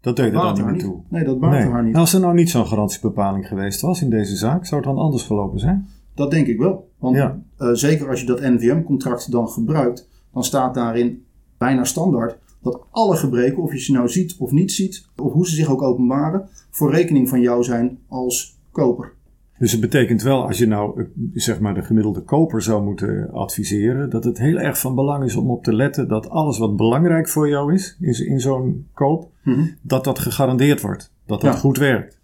Dat 0.00 0.16
deed 0.16 0.26
er 0.26 0.32
dan 0.32 0.54
niet 0.54 0.64
meer 0.64 0.78
toe. 0.78 1.00
Nee, 1.08 1.24
dat 1.24 1.40
Nee. 1.40 1.50
haar 1.62 1.84
niet. 1.84 1.94
Als 1.96 2.12
er 2.14 2.20
nou 2.20 2.34
niet 2.34 2.50
zo'n 2.50 2.66
garantiebepaling 2.66 3.46
geweest 3.48 3.80
was 3.80 4.02
in 4.02 4.10
deze 4.10 4.36
zaak, 4.36 4.66
zou 4.66 4.80
het 4.80 4.90
dan 4.90 4.98
anders 4.98 5.22
gelopen 5.22 5.58
zijn? 5.58 5.88
Dat 6.14 6.30
denk 6.30 6.46
ik 6.46 6.58
wel. 6.58 6.88
Want 6.98 7.16
Ja. 7.16 7.42
eh, 7.58 7.68
zeker 7.72 8.08
als 8.08 8.20
je 8.20 8.26
dat 8.26 8.40
NVM-contract 8.40 9.30
dan 9.30 9.48
gebruikt, 9.48 10.08
dan 10.32 10.44
staat 10.44 10.74
daarin 10.74 11.24
bijna 11.58 11.84
standaard 11.84 12.38
dat 12.62 12.80
alle 12.90 13.16
gebreken, 13.16 13.62
of 13.62 13.72
je 13.72 13.78
ze 13.78 13.92
nou 13.92 14.08
ziet 14.08 14.36
of 14.38 14.50
niet 14.50 14.72
ziet, 14.72 15.06
of 15.16 15.32
hoe 15.32 15.48
ze 15.48 15.54
zich 15.54 15.68
ook 15.70 15.82
openbaren, 15.82 16.48
voor 16.70 16.90
rekening 16.90 17.28
van 17.28 17.40
jou 17.40 17.62
zijn 17.62 17.98
als 18.08 18.58
koper. 18.72 19.12
Dus 19.60 19.72
het 19.72 19.80
betekent 19.80 20.22
wel, 20.22 20.46
als 20.46 20.58
je 20.58 20.66
nou 20.66 21.00
eh, 21.00 21.06
zeg 21.32 21.60
maar 21.60 21.74
de 21.74 21.82
gemiddelde 21.82 22.20
koper 22.20 22.62
zou 22.62 22.84
moeten 22.84 23.30
adviseren, 23.32 24.10
dat 24.10 24.24
het 24.24 24.38
heel 24.38 24.58
erg 24.58 24.78
van 24.78 24.94
belang 24.94 25.24
is 25.24 25.36
om 25.36 25.50
op 25.50 25.64
te 25.64 25.74
letten 25.74 26.08
dat 26.08 26.28
alles 26.28 26.58
wat 26.58 26.76
belangrijk 26.76 27.28
voor 27.28 27.48
jou 27.48 27.74
is 27.74 27.96
in, 28.00 28.26
in 28.26 28.40
zo'n 28.40 28.86
koop, 28.94 29.30
Mhm. 29.44 29.66
dat 29.82 30.04
dat 30.04 30.18
gegarandeerd 30.18 30.80
wordt. 30.80 31.12
Dat 31.26 31.40
dat 31.40 31.52
Ja. 31.54 31.58
goed 31.58 31.78
werkt. 31.78 32.20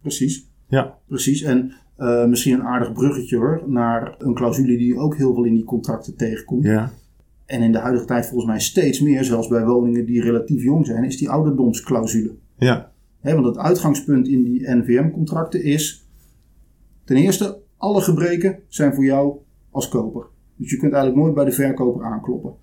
Precies. 0.00 0.46
Ja, 0.68 0.94
Precies. 1.08 1.42
En 1.42 1.72
eh, 1.96 2.24
misschien 2.26 2.54
een 2.54 2.62
aardig 2.66 2.92
bruggetje 2.92 3.36
hoor, 3.36 3.62
naar 3.66 4.14
een 4.18 4.34
clausule 4.34 4.76
die 4.76 4.96
ook 4.96 5.16
heel 5.16 5.34
veel 5.34 5.44
in 5.44 5.54
die 5.54 5.64
contracten 5.64 6.16
tegenkomt. 6.16 6.64
ja, 6.64 6.90
En 7.46 7.62
in 7.62 7.72
de 7.72 7.78
huidige 7.78 8.06
tijd 8.06 8.26
volgens 8.26 8.46
mij 8.50 8.60
steeds 8.60 9.00
meer, 9.00 9.24
zelfs 9.24 9.48
bij 9.48 9.64
woningen 9.64 10.06
die 10.06 10.22
relatief 10.22 10.62
jong 10.62 10.86
zijn, 10.86 11.04
is 11.04 11.16
die 11.18 11.30
ouderdomsclausule. 11.30 12.30
ja, 12.58 12.90
want 13.22 13.44
het 13.46 13.58
uitgangspunt 13.58 14.28
in 14.28 14.42
die 14.42 14.70
NVM-contracten 14.74 15.62
is 15.64 16.01
ten 17.12 17.22
eerste, 17.22 17.58
alle 17.76 18.00
gebreken 18.00 18.58
zijn 18.68 18.94
voor 18.94 19.04
jou 19.04 19.36
als 19.70 19.88
koper. 19.88 20.26
Dus 20.56 20.70
je 20.70 20.76
kunt 20.76 20.92
eigenlijk 20.92 21.22
nooit 21.22 21.34
bij 21.34 21.44
de 21.44 21.52
verkoper 21.52 22.04
aankloppen. 22.04 22.54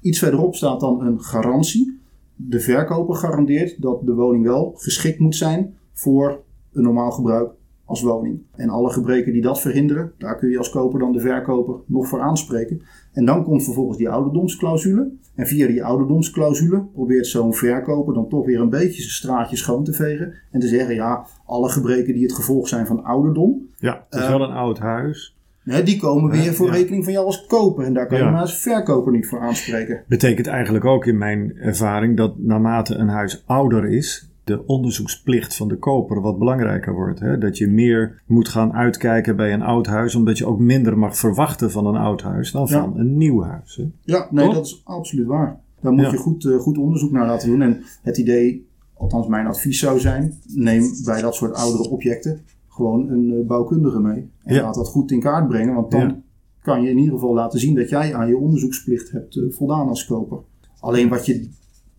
Iets 0.00 0.18
verderop 0.18 0.54
staat 0.54 0.80
dan 0.80 1.00
een 1.00 1.20
garantie. 1.20 2.00
De 2.36 2.60
verkoper 2.60 3.14
garandeert 3.14 3.82
dat 3.82 4.06
de 4.06 4.14
woning 4.14 4.44
wel 4.44 4.72
geschikt 4.76 5.18
moet 5.18 5.36
zijn 5.36 5.76
voor 5.92 6.42
een 6.72 6.82
normaal 6.82 7.10
gebruik 7.10 7.50
als 7.90 8.02
woning. 8.02 8.40
En 8.56 8.68
alle 8.68 8.90
gebreken 8.90 9.32
die 9.32 9.42
dat 9.42 9.60
verhinderen, 9.60 10.12
daar 10.18 10.38
kun 10.38 10.50
je 10.50 10.58
als 10.58 10.70
koper 10.70 10.98
dan 10.98 11.12
de 11.12 11.20
verkoper 11.20 11.74
nog 11.86 12.08
voor 12.08 12.20
aanspreken. 12.20 12.82
En 13.12 13.24
dan 13.24 13.44
komt 13.44 13.64
vervolgens 13.64 13.98
die 13.98 14.08
ouderdomsclausule. 14.08 15.10
En 15.34 15.46
via 15.46 15.66
die 15.66 15.84
ouderdomsclausule 15.84 16.84
probeert 16.92 17.26
zo'n 17.26 17.54
verkoper 17.54 18.14
dan 18.14 18.28
toch 18.28 18.46
weer 18.46 18.60
een 18.60 18.70
beetje 18.70 19.02
zijn 19.02 19.14
straatje 19.14 19.56
schoon 19.56 19.84
te 19.84 19.92
vegen. 19.92 20.34
En 20.50 20.60
te 20.60 20.68
zeggen, 20.68 20.94
ja, 20.94 21.26
alle 21.46 21.68
gebreken 21.68 22.14
die 22.14 22.22
het 22.22 22.32
gevolg 22.32 22.68
zijn 22.68 22.86
van 22.86 23.04
ouderdom. 23.04 23.66
Ja, 23.78 24.06
het 24.10 24.20
is 24.20 24.28
wel 24.28 24.42
een 24.42 24.54
oud 24.54 24.78
huis. 24.78 25.36
Hè, 25.64 25.82
die 25.82 26.00
komen 26.00 26.30
weer 26.30 26.54
voor 26.54 26.70
rekening 26.70 27.04
van 27.04 27.12
jou 27.12 27.26
als 27.26 27.46
koper. 27.46 27.84
En 27.84 27.94
daar 27.94 28.06
kan 28.06 28.18
je 28.18 28.24
maar 28.24 28.40
als 28.40 28.58
verkoper 28.58 29.12
niet 29.12 29.26
voor 29.26 29.40
aanspreken. 29.40 30.02
Betekent 30.08 30.46
eigenlijk 30.46 30.84
ook 30.84 31.06
in 31.06 31.18
mijn 31.18 31.56
ervaring 31.56 32.16
dat 32.16 32.38
naarmate 32.38 32.94
een 32.94 33.08
huis 33.08 33.42
ouder 33.46 33.84
is, 33.88 34.29
de 34.50 34.66
onderzoeksplicht 34.66 35.56
van 35.56 35.68
de 35.68 35.76
koper 35.76 36.20
wat 36.20 36.38
belangrijker 36.38 36.94
wordt. 36.94 37.20
Hè? 37.20 37.38
Dat 37.38 37.58
je 37.58 37.66
meer 37.66 38.22
moet 38.26 38.48
gaan 38.48 38.72
uitkijken 38.72 39.36
bij 39.36 39.52
een 39.52 39.62
oud 39.62 39.86
huis, 39.86 40.14
omdat 40.14 40.38
je 40.38 40.46
ook 40.46 40.58
minder 40.58 40.98
mag 40.98 41.16
verwachten 41.16 41.70
van 41.70 41.86
een 41.86 41.96
oud 41.96 42.22
huis 42.22 42.52
dan 42.52 42.68
van 42.68 42.98
een 42.98 43.16
nieuw 43.16 43.42
huis. 43.42 43.76
Hè? 43.76 43.84
Ja, 44.04 44.28
nee, 44.30 44.52
dat 44.52 44.66
is 44.66 44.80
absoluut 44.84 45.26
waar. 45.26 45.60
Daar 45.80 45.92
moet 45.92 46.10
je 46.10 46.16
goed, 46.16 46.44
uh, 46.44 46.58
goed 46.58 46.78
onderzoek 46.78 47.10
naar 47.10 47.26
laten 47.26 47.48
doen. 47.48 47.62
En 47.62 47.82
het 48.02 48.18
idee, 48.18 48.66
althans 48.94 49.26
mijn 49.26 49.46
advies 49.46 49.78
zou 49.78 50.00
zijn, 50.00 50.38
neem 50.54 50.84
bij 51.04 51.20
dat 51.20 51.34
soort 51.34 51.54
oudere 51.54 51.88
objecten 51.88 52.40
gewoon 52.68 53.08
een 53.08 53.32
uh, 53.32 53.46
bouwkundige 53.46 54.00
mee. 54.00 54.30
En 54.42 54.62
laat 54.62 54.74
dat 54.74 54.88
goed 54.88 55.10
in 55.10 55.20
kaart 55.20 55.48
brengen, 55.48 55.74
want 55.74 55.90
dan 55.90 56.22
kan 56.62 56.82
je 56.82 56.90
in 56.90 56.98
ieder 56.98 57.14
geval 57.14 57.34
laten 57.34 57.60
zien 57.60 57.74
dat 57.74 57.88
jij 57.88 58.14
aan 58.14 58.28
je 58.28 58.36
onderzoeksplicht 58.36 59.10
hebt 59.10 59.36
uh, 59.36 59.52
voldaan 59.52 59.88
als 59.88 60.06
koper. 60.06 60.38
Alleen 60.80 61.08
wat 61.08 61.26
je 61.26 61.48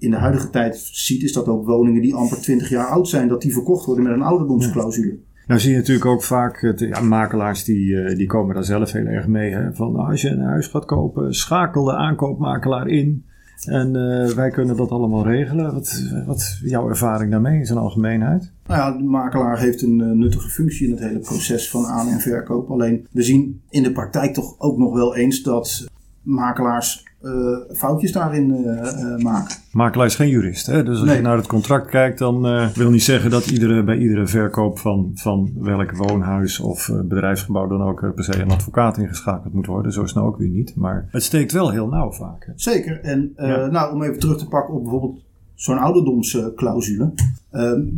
in 0.01 0.11
de 0.11 0.17
huidige 0.17 0.49
tijd 0.49 0.77
ziet, 0.91 1.23
is 1.23 1.33
dat 1.33 1.47
ook 1.47 1.65
woningen 1.65 2.01
die 2.01 2.15
amper 2.15 2.41
20 2.41 2.69
jaar 2.69 2.87
oud 2.87 3.07
zijn, 3.07 3.27
dat 3.27 3.41
die 3.41 3.53
verkocht 3.53 3.85
worden 3.85 4.03
met 4.03 4.13
een 4.13 4.21
ouderdomsclausule. 4.21 5.17
Nou 5.47 5.59
zie 5.59 5.71
je 5.71 5.77
natuurlijk 5.77 6.05
ook 6.05 6.23
vaak, 6.23 6.73
ja, 6.75 7.01
makelaars 7.01 7.63
die, 7.63 8.01
eh, 8.01 8.15
die 8.15 8.27
komen 8.27 8.55
daar 8.55 8.63
zelf 8.63 8.91
heel 8.91 9.05
erg 9.05 9.27
mee. 9.27 9.53
Hè? 9.53 9.73
Van 9.73 9.91
nou, 9.91 10.09
als 10.09 10.21
je 10.21 10.29
een 10.29 10.41
huis 10.41 10.67
gaat 10.67 10.85
kopen, 10.85 11.33
schakel 11.33 11.83
de 11.83 11.95
aankoopmakelaar 11.95 12.87
in. 12.87 13.25
En 13.65 13.95
uh, 13.95 14.27
wij 14.27 14.49
kunnen 14.49 14.77
dat 14.77 14.89
allemaal 14.89 15.23
regelen. 15.23 15.73
Wat, 15.73 16.03
wat 16.25 16.59
jouw 16.63 16.89
ervaring 16.89 17.31
daarmee 17.31 17.59
in 17.59 17.65
zijn 17.65 17.79
algemeenheid? 17.79 18.51
Nou 18.67 18.79
ja, 18.79 18.97
de 18.97 19.03
makelaar 19.03 19.59
heeft 19.59 19.81
een 19.81 19.99
uh, 19.99 20.11
nuttige 20.11 20.49
functie 20.49 20.85
in 20.87 20.91
het 20.91 21.03
hele 21.03 21.19
proces 21.19 21.69
van 21.69 21.85
aan- 21.85 22.07
en 22.07 22.19
verkoop. 22.19 22.69
Alleen 22.69 23.07
we 23.11 23.21
zien 23.21 23.61
in 23.69 23.83
de 23.83 23.91
praktijk 23.91 24.33
toch 24.33 24.55
ook 24.57 24.77
nog 24.77 24.93
wel 24.93 25.15
eens 25.15 25.43
dat 25.43 25.85
makelaars 26.21 27.03
uh, 27.23 27.75
foutjes 27.75 28.11
daarin 28.11 28.49
uh, 28.49 29.23
maken. 29.23 29.55
Makelaar 29.71 30.05
is 30.05 30.15
geen 30.15 30.29
jurist, 30.29 30.65
hè? 30.65 30.83
dus 30.83 30.97
als 30.97 31.07
nee. 31.07 31.15
je 31.15 31.21
naar 31.21 31.37
het 31.37 31.47
contract 31.47 31.89
kijkt, 31.89 32.17
dan 32.17 32.41
wil 32.73 32.89
niet 32.89 33.03
zeggen 33.03 33.29
dat 33.29 33.51
iedere, 33.51 33.83
bij 33.83 33.97
iedere 33.97 34.27
verkoop 34.27 34.79
van, 34.79 35.11
van 35.13 35.51
welk 35.59 35.95
woonhuis 35.95 36.59
of 36.59 36.91
bedrijfsgebouw 37.03 37.67
dan 37.67 37.81
ook 37.81 38.15
per 38.15 38.23
se 38.23 38.41
een 38.41 38.51
advocaat 38.51 38.97
ingeschakeld 38.97 39.53
moet 39.53 39.65
worden. 39.65 39.91
Zo 39.91 40.03
is 40.03 40.13
nou 40.13 40.27
ook 40.27 40.37
weer 40.37 40.49
niet, 40.49 40.75
maar 40.75 41.07
het 41.11 41.23
steekt 41.23 41.51
wel 41.51 41.71
heel 41.71 41.87
nauw 41.87 42.11
vaak. 42.11 42.45
Hè? 42.45 42.51
Zeker, 42.55 42.99
en 43.01 43.33
ja. 43.35 43.67
nou, 43.67 43.93
om 43.93 44.03
even 44.03 44.19
terug 44.19 44.37
te 44.37 44.47
pakken 44.47 44.73
op 44.73 44.81
bijvoorbeeld 44.81 45.23
zo'n 45.55 45.77
ouderdomsclausule. 45.77 47.13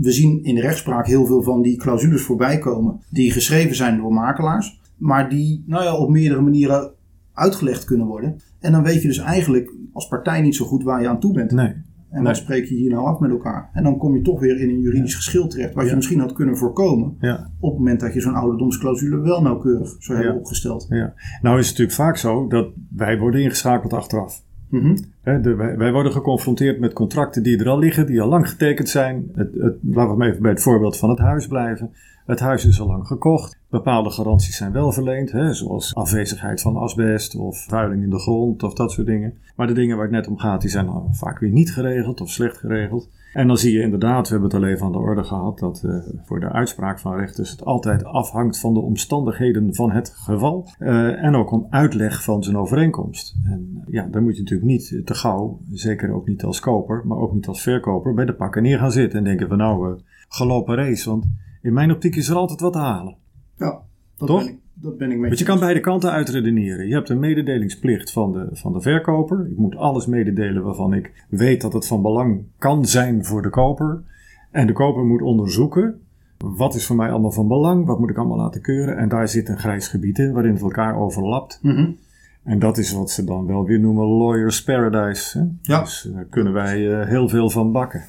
we 0.02 0.12
zien 0.12 0.44
in 0.44 0.56
de 0.56 0.62
rechtspraak 0.62 1.08
heel 1.08 1.26
veel 1.26 1.42
van 1.42 1.62
die 1.62 1.78
clausules 1.78 2.22
voorbij 2.22 2.58
komen 2.58 3.00
die 3.10 3.32
geschreven 3.32 3.76
zijn 3.76 3.98
door 3.98 4.14
makelaars, 4.14 4.80
maar 4.98 5.30
die 5.30 5.64
nou 5.68 5.84
ja, 5.84 5.96
op 5.96 6.10
meerdere 6.10 6.42
manieren 6.42 6.92
uitgelegd 7.34 7.84
kunnen 7.84 8.08
worden. 8.08 8.40
En 8.60 8.72
dan 8.72 8.84
weet 8.84 9.02
je 9.02 9.08
dus 9.08 9.18
eigenlijk 9.18 9.74
als 9.94 10.08
partij 10.08 10.42
niet 10.42 10.56
zo 10.56 10.66
goed 10.66 10.84
waar 10.84 11.02
je 11.02 11.08
aan 11.08 11.20
toe 11.20 11.34
bent. 11.34 11.52
Nee. 11.52 11.74
En 12.10 12.24
wat 12.24 12.38
spreek 12.38 12.66
je 12.66 12.76
hier 12.76 12.92
nou 12.92 13.06
af 13.06 13.20
met 13.20 13.32
elkaar? 13.32 13.70
En 13.74 13.84
dan 13.84 13.98
kom 13.98 14.16
je 14.16 14.22
toch 14.22 14.40
weer 14.40 14.60
in 14.60 14.70
een 14.70 14.80
juridisch 14.80 15.12
ja. 15.12 15.18
geschil 15.18 15.48
terecht, 15.48 15.74
wat 15.74 15.84
ja. 15.84 15.90
je 15.90 15.96
misschien 15.96 16.20
had 16.20 16.34
kunnen 16.34 16.58
voorkomen. 16.58 17.16
Ja. 17.20 17.50
Op 17.60 17.70
het 17.70 17.80
moment 17.80 18.00
dat 18.00 18.14
je 18.14 18.22
zo'n 18.22 18.34
ouderdomsclausule 18.34 19.20
wel 19.20 19.42
nauwkeurig 19.42 19.96
zou 20.00 20.18
hebben 20.18 20.38
opgesteld. 20.38 20.86
Ja. 20.90 21.14
Nou 21.42 21.60
is 21.60 21.68
het 21.68 21.78
natuurlijk 21.78 21.98
vaak 21.98 22.18
zo 22.18 22.48
dat 22.48 22.72
wij 22.96 23.20
worden 23.20 23.42
ingeschakeld 23.42 23.94
achteraf. 23.94 24.44
Mm 24.70 24.80
-hmm. 24.80 24.98
Wij, 25.24 25.92
worden 25.92 26.12
geconfronteerd 26.12 26.80
met 26.80 26.94
contracten 26.94 27.44
die 27.44 27.60
er 27.60 27.70
al 27.70 27.80
liggen, 27.80 28.06
die 28.06 28.22
al 28.22 28.28
lang 28.30 28.50
getekend 28.50 28.90
zijn. 28.90 29.32
Het, 29.34 29.54
het, 29.54 29.76
laten 29.82 30.18
we 30.18 30.26
even 30.26 30.42
bij 30.42 30.52
het 30.52 30.62
voorbeeld 30.62 30.98
van 30.98 31.10
het 31.10 31.20
huis 31.20 31.48
blijven. 31.48 31.94
Het 32.26 32.40
huis 32.40 32.66
is 32.66 32.80
al 32.80 32.88
lang 32.88 33.08
gekocht. 33.08 33.60
Bepaalde 33.70 34.10
garanties 34.10 34.58
zijn 34.58 34.72
wel 34.72 34.92
verleend, 34.92 35.56
zoals 35.56 35.96
afwezigheid 35.96 36.62
van 36.62 36.76
asbest 36.76 37.36
of 37.36 37.66
vuiling 37.68 38.04
in 38.04 38.10
de 38.10 38.20
grond 38.20 38.64
of 38.64 38.74
dat 38.74 38.92
soort 38.92 39.08
dingen. 39.08 39.34
Maar 39.56 39.68
de 39.68 39.74
dingen 39.74 39.96
waar 39.96 40.06
het 40.06 40.16
net 40.16 40.28
om 40.28 40.38
gaat, 40.38 40.62
die 40.62 40.70
zijn 40.70 40.90
vaak 41.12 41.40
weer 41.40 41.52
niet 41.52 41.74
geregeld 41.74 42.22
of 42.22 42.30
slecht 42.30 42.58
geregeld. 42.58 43.10
En 43.34 43.48
dan 43.48 43.58
zie 43.58 43.74
je 43.74 43.82
inderdaad, 43.82 44.28
we 44.28 44.34
hebben 44.34 44.52
het 44.52 44.60
al 44.62 44.68
even 44.68 44.86
aan 44.86 44.92
de 44.92 44.98
orde 44.98 45.24
gehad, 45.24 45.60
dat 45.60 45.84
uh, 45.86 45.96
voor 46.24 46.40
de 46.40 46.52
uitspraak 46.52 47.00
van 47.00 47.16
rechters 47.16 47.52
het 47.52 47.66
altijd 47.66 48.04
afhangt 48.04 48.60
van 48.60 48.74
de 48.74 48.80
omstandigheden 48.80 49.76
van 49.76 49.92
het 49.92 50.10
geval. 50.10 50.70
Uh, 50.80 51.24
en 51.24 51.36
ook 51.36 51.52
om 51.52 51.68
uitleg 51.70 52.24
van 52.24 52.44
zijn 52.44 52.58
overeenkomst. 52.58 53.36
En 53.46 53.84
ja, 53.88 54.08
daar 54.12 54.22
moet 54.22 54.36
je 54.36 54.42
natuurlijk 54.42 54.70
niet 54.70 55.02
gauw, 55.16 55.60
zeker 55.72 56.14
ook 56.14 56.28
niet 56.28 56.44
als 56.44 56.60
koper, 56.60 57.02
maar 57.06 57.18
ook 57.18 57.34
niet 57.34 57.48
als 57.48 57.62
verkoper, 57.62 58.14
bij 58.14 58.26
de 58.26 58.34
pakken 58.34 58.64
neer 58.64 58.78
gaan 58.78 58.92
zitten 58.92 59.20
en 59.20 59.26
denken 59.26 59.48
van 59.48 59.58
nou, 59.58 59.90
uh, 59.90 59.96
gelopen 60.28 60.76
race. 60.76 61.10
Want 61.10 61.26
in 61.62 61.74
mijn 61.74 61.92
optiek 61.92 62.16
is 62.16 62.30
er 62.30 62.36
altijd 62.36 62.60
wat 62.60 62.74
te 62.74 62.80
halen. 62.80 63.16
Ja, 63.58 63.82
dat 64.18 64.28
Toch? 64.28 64.44
ben 64.44 64.54
ik. 64.54 64.62
Dat 64.76 64.98
ben 64.98 65.12
ik 65.12 65.18
met 65.18 65.28
Want 65.28 65.40
je 65.40 65.46
kan 65.46 65.60
beide 65.60 65.80
kanten 65.80 66.12
uitredeneren. 66.12 66.88
Je 66.88 66.94
hebt 66.94 67.10
een 67.10 67.20
mededelingsplicht 67.20 68.12
van 68.12 68.32
de, 68.32 68.50
van 68.52 68.74
de 68.74 68.82
verkoper. 68.82 69.48
Ik 69.50 69.58
moet 69.58 69.76
alles 69.76 70.06
mededelen 70.06 70.64
waarvan 70.64 70.94
ik 70.94 71.26
weet 71.30 71.62
dat 71.62 71.74
het 71.74 71.88
van 71.88 72.02
belang 72.02 72.44
kan 72.58 72.86
zijn 72.86 73.26
voor 73.26 73.42
de 73.42 73.50
koper. 73.50 74.04
En 74.52 74.68
de 74.68 74.74
koper 74.74 75.04
moet 75.04 75.22
onderzoeken. 75.22 76.02
Wat 76.38 76.76
is 76.76 76.86
voor 76.86 76.96
mij 76.96 77.12
allemaal 77.12 77.32
van 77.32 77.48
belang? 77.48 77.86
Wat 77.86 78.00
moet 78.00 78.10
ik 78.10 78.18
allemaal 78.18 78.38
laten 78.38 78.62
keuren? 78.62 78.98
En 78.98 79.10
daar 79.10 79.28
zit 79.28 79.50
een 79.50 79.60
grijs 79.60 79.88
gebied 79.88 80.20
in 80.20 80.32
waarin 80.34 80.54
het 80.54 80.62
elkaar 80.62 80.98
overlapt. 80.98 81.60
Mm 81.62 81.76
-hmm. 81.76 81.98
En 82.44 82.60
dat 82.60 82.78
is 82.78 82.92
wat 82.92 83.12
ze 83.12 83.24
dan 83.24 83.46
wel 83.46 83.66
weer 83.66 83.80
noemen 83.80 84.06
lawyer's 84.06 84.64
paradise. 84.64 85.40
Hè? 85.40 85.46
Ja. 85.62 85.80
Dus 85.80 86.10
daar 86.14 86.26
kunnen 86.26 86.54
wij 86.54 86.80
uh, 86.80 87.08
heel 87.08 87.30
veel 87.30 87.50
van 87.50 87.72
bakken. 87.72 88.04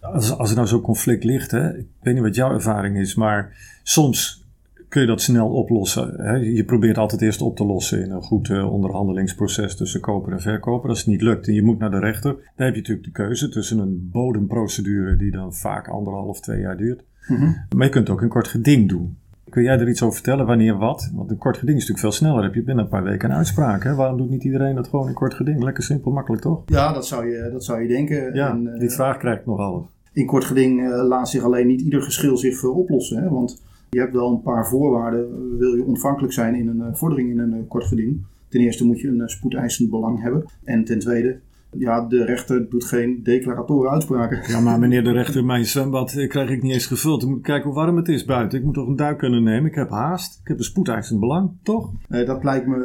Als, 0.00 0.38
als 0.38 0.50
er 0.50 0.56
nou 0.56 0.68
zo'n 0.68 0.80
conflict 0.80 1.24
ligt, 1.24 1.50
hè, 1.50 1.78
ik 1.78 1.86
weet 2.00 2.14
niet 2.14 2.22
wat 2.22 2.34
jouw 2.34 2.52
ervaring 2.52 2.98
is, 2.98 3.14
maar 3.14 3.56
soms 3.82 4.48
kun 4.88 5.00
je 5.00 5.06
dat 5.06 5.22
snel 5.22 5.48
oplossen. 5.48 6.14
Hè? 6.16 6.34
Je 6.34 6.64
probeert 6.64 6.98
altijd 6.98 7.22
eerst 7.22 7.42
op 7.42 7.56
te 7.56 7.64
lossen 7.64 8.04
in 8.04 8.10
een 8.10 8.22
goed 8.22 8.48
uh, 8.48 8.72
onderhandelingsproces 8.72 9.76
tussen 9.76 10.00
koper 10.00 10.32
en 10.32 10.40
verkoper. 10.40 10.88
Als 10.88 10.98
het 10.98 11.06
niet 11.06 11.22
lukt 11.22 11.46
en 11.46 11.54
je 11.54 11.62
moet 11.62 11.78
naar 11.78 11.90
de 11.90 11.98
rechter, 11.98 12.32
dan 12.32 12.66
heb 12.66 12.74
je 12.74 12.80
natuurlijk 12.80 13.06
de 13.06 13.12
keuze 13.12 13.48
tussen 13.48 13.78
een 13.78 14.08
bodemprocedure 14.12 15.16
die 15.16 15.30
dan 15.30 15.54
vaak 15.54 15.88
anderhalf, 15.88 16.40
twee 16.40 16.60
jaar 16.60 16.76
duurt. 16.76 17.04
Mm 17.26 17.36
-hmm. 17.36 17.56
Maar 17.76 17.86
je 17.86 17.92
kunt 17.92 18.10
ook 18.10 18.20
een 18.20 18.28
kort 18.28 18.48
geding 18.48 18.88
doen. 18.88 19.16
Kun 19.50 19.62
jij 19.62 19.78
er 19.78 19.88
iets 19.88 20.02
over 20.02 20.14
vertellen? 20.14 20.46
Wanneer 20.46 20.76
wat? 20.76 21.10
Want 21.14 21.30
een 21.30 21.38
kort 21.38 21.56
geding 21.56 21.78
is 21.78 21.88
natuurlijk 21.88 22.14
veel 22.14 22.26
sneller. 22.26 22.42
Heb 22.44 22.54
je 22.54 22.62
binnen 22.62 22.84
een 22.84 22.90
paar 22.90 23.02
weken 23.02 23.30
een 23.30 23.36
uitspraak. 23.36 23.84
Hè? 23.84 23.94
Waarom 23.94 24.16
doet 24.16 24.30
niet 24.30 24.44
iedereen 24.44 24.74
dat 24.74 24.88
gewoon 24.88 25.08
een 25.08 25.14
kort 25.14 25.34
geding? 25.34 25.62
Lekker 25.62 25.82
simpel, 25.82 26.12
makkelijk 26.12 26.42
toch? 26.42 26.62
Ja, 26.66 26.92
dat 26.92 27.06
zou 27.06 27.26
je, 27.26 27.48
dat 27.52 27.64
zou 27.64 27.82
je 27.82 27.88
denken. 27.88 28.34
Ja, 28.34 28.50
en, 28.50 28.78
die 28.78 28.90
vraag 28.90 29.16
krijg 29.16 29.38
ik 29.38 29.46
nogal. 29.46 29.88
In 30.12 30.26
kort 30.26 30.44
geding 30.44 30.80
uh, 30.80 31.06
laat 31.08 31.28
zich 31.28 31.42
alleen 31.42 31.66
niet 31.66 31.80
ieder 31.80 32.02
geschil 32.02 32.36
zich 32.36 32.62
uh, 32.62 32.76
oplossen. 32.76 33.22
Hè? 33.22 33.28
Want 33.28 33.62
je 33.90 33.98
hebt 33.98 34.12
wel 34.12 34.30
een 34.30 34.42
paar 34.42 34.66
voorwaarden. 34.68 35.58
Wil 35.58 35.74
je 35.74 35.84
ontvankelijk 35.84 36.32
zijn 36.32 36.54
in 36.54 36.68
een 36.68 36.96
vordering 36.96 37.30
in 37.30 37.38
een 37.38 37.66
kort 37.68 37.84
geding? 37.84 38.20
Ten 38.48 38.60
eerste 38.60 38.86
moet 38.86 39.00
je 39.00 39.08
een 39.08 39.28
spoedeisend 39.28 39.90
belang 39.90 40.22
hebben. 40.22 40.44
En 40.64 40.84
ten 40.84 40.98
tweede, 40.98 41.38
ja, 41.78 42.06
de 42.06 42.24
rechter 42.24 42.70
doet 42.70 42.84
geen 42.84 43.22
declaratoren 43.22 43.90
uitspraken. 43.90 44.42
Ja, 44.46 44.60
maar 44.60 44.78
meneer 44.78 45.04
de 45.04 45.12
rechter, 45.12 45.44
mijn 45.44 45.64
zwembad 45.64 46.26
krijg 46.28 46.50
ik 46.50 46.62
niet 46.62 46.72
eens 46.72 46.86
gevuld. 46.86 47.22
Ik 47.22 47.28
moet 47.28 47.42
kijken 47.42 47.64
hoe 47.70 47.74
warm 47.74 47.96
het 47.96 48.08
is 48.08 48.24
buiten. 48.24 48.58
Ik 48.58 48.64
moet 48.64 48.74
toch 48.74 48.86
een 48.86 48.96
duik 48.96 49.18
kunnen 49.18 49.42
nemen. 49.42 49.70
Ik 49.70 49.74
heb 49.74 49.90
haast. 49.90 50.40
Ik 50.42 50.48
heb 50.48 50.58
een 50.58 50.64
spoedeisend 50.64 51.20
belang, 51.20 51.50
toch? 51.62 51.90
Nee, 52.08 52.24
dat 52.24 52.44
lijkt 52.44 52.66
me 52.66 52.76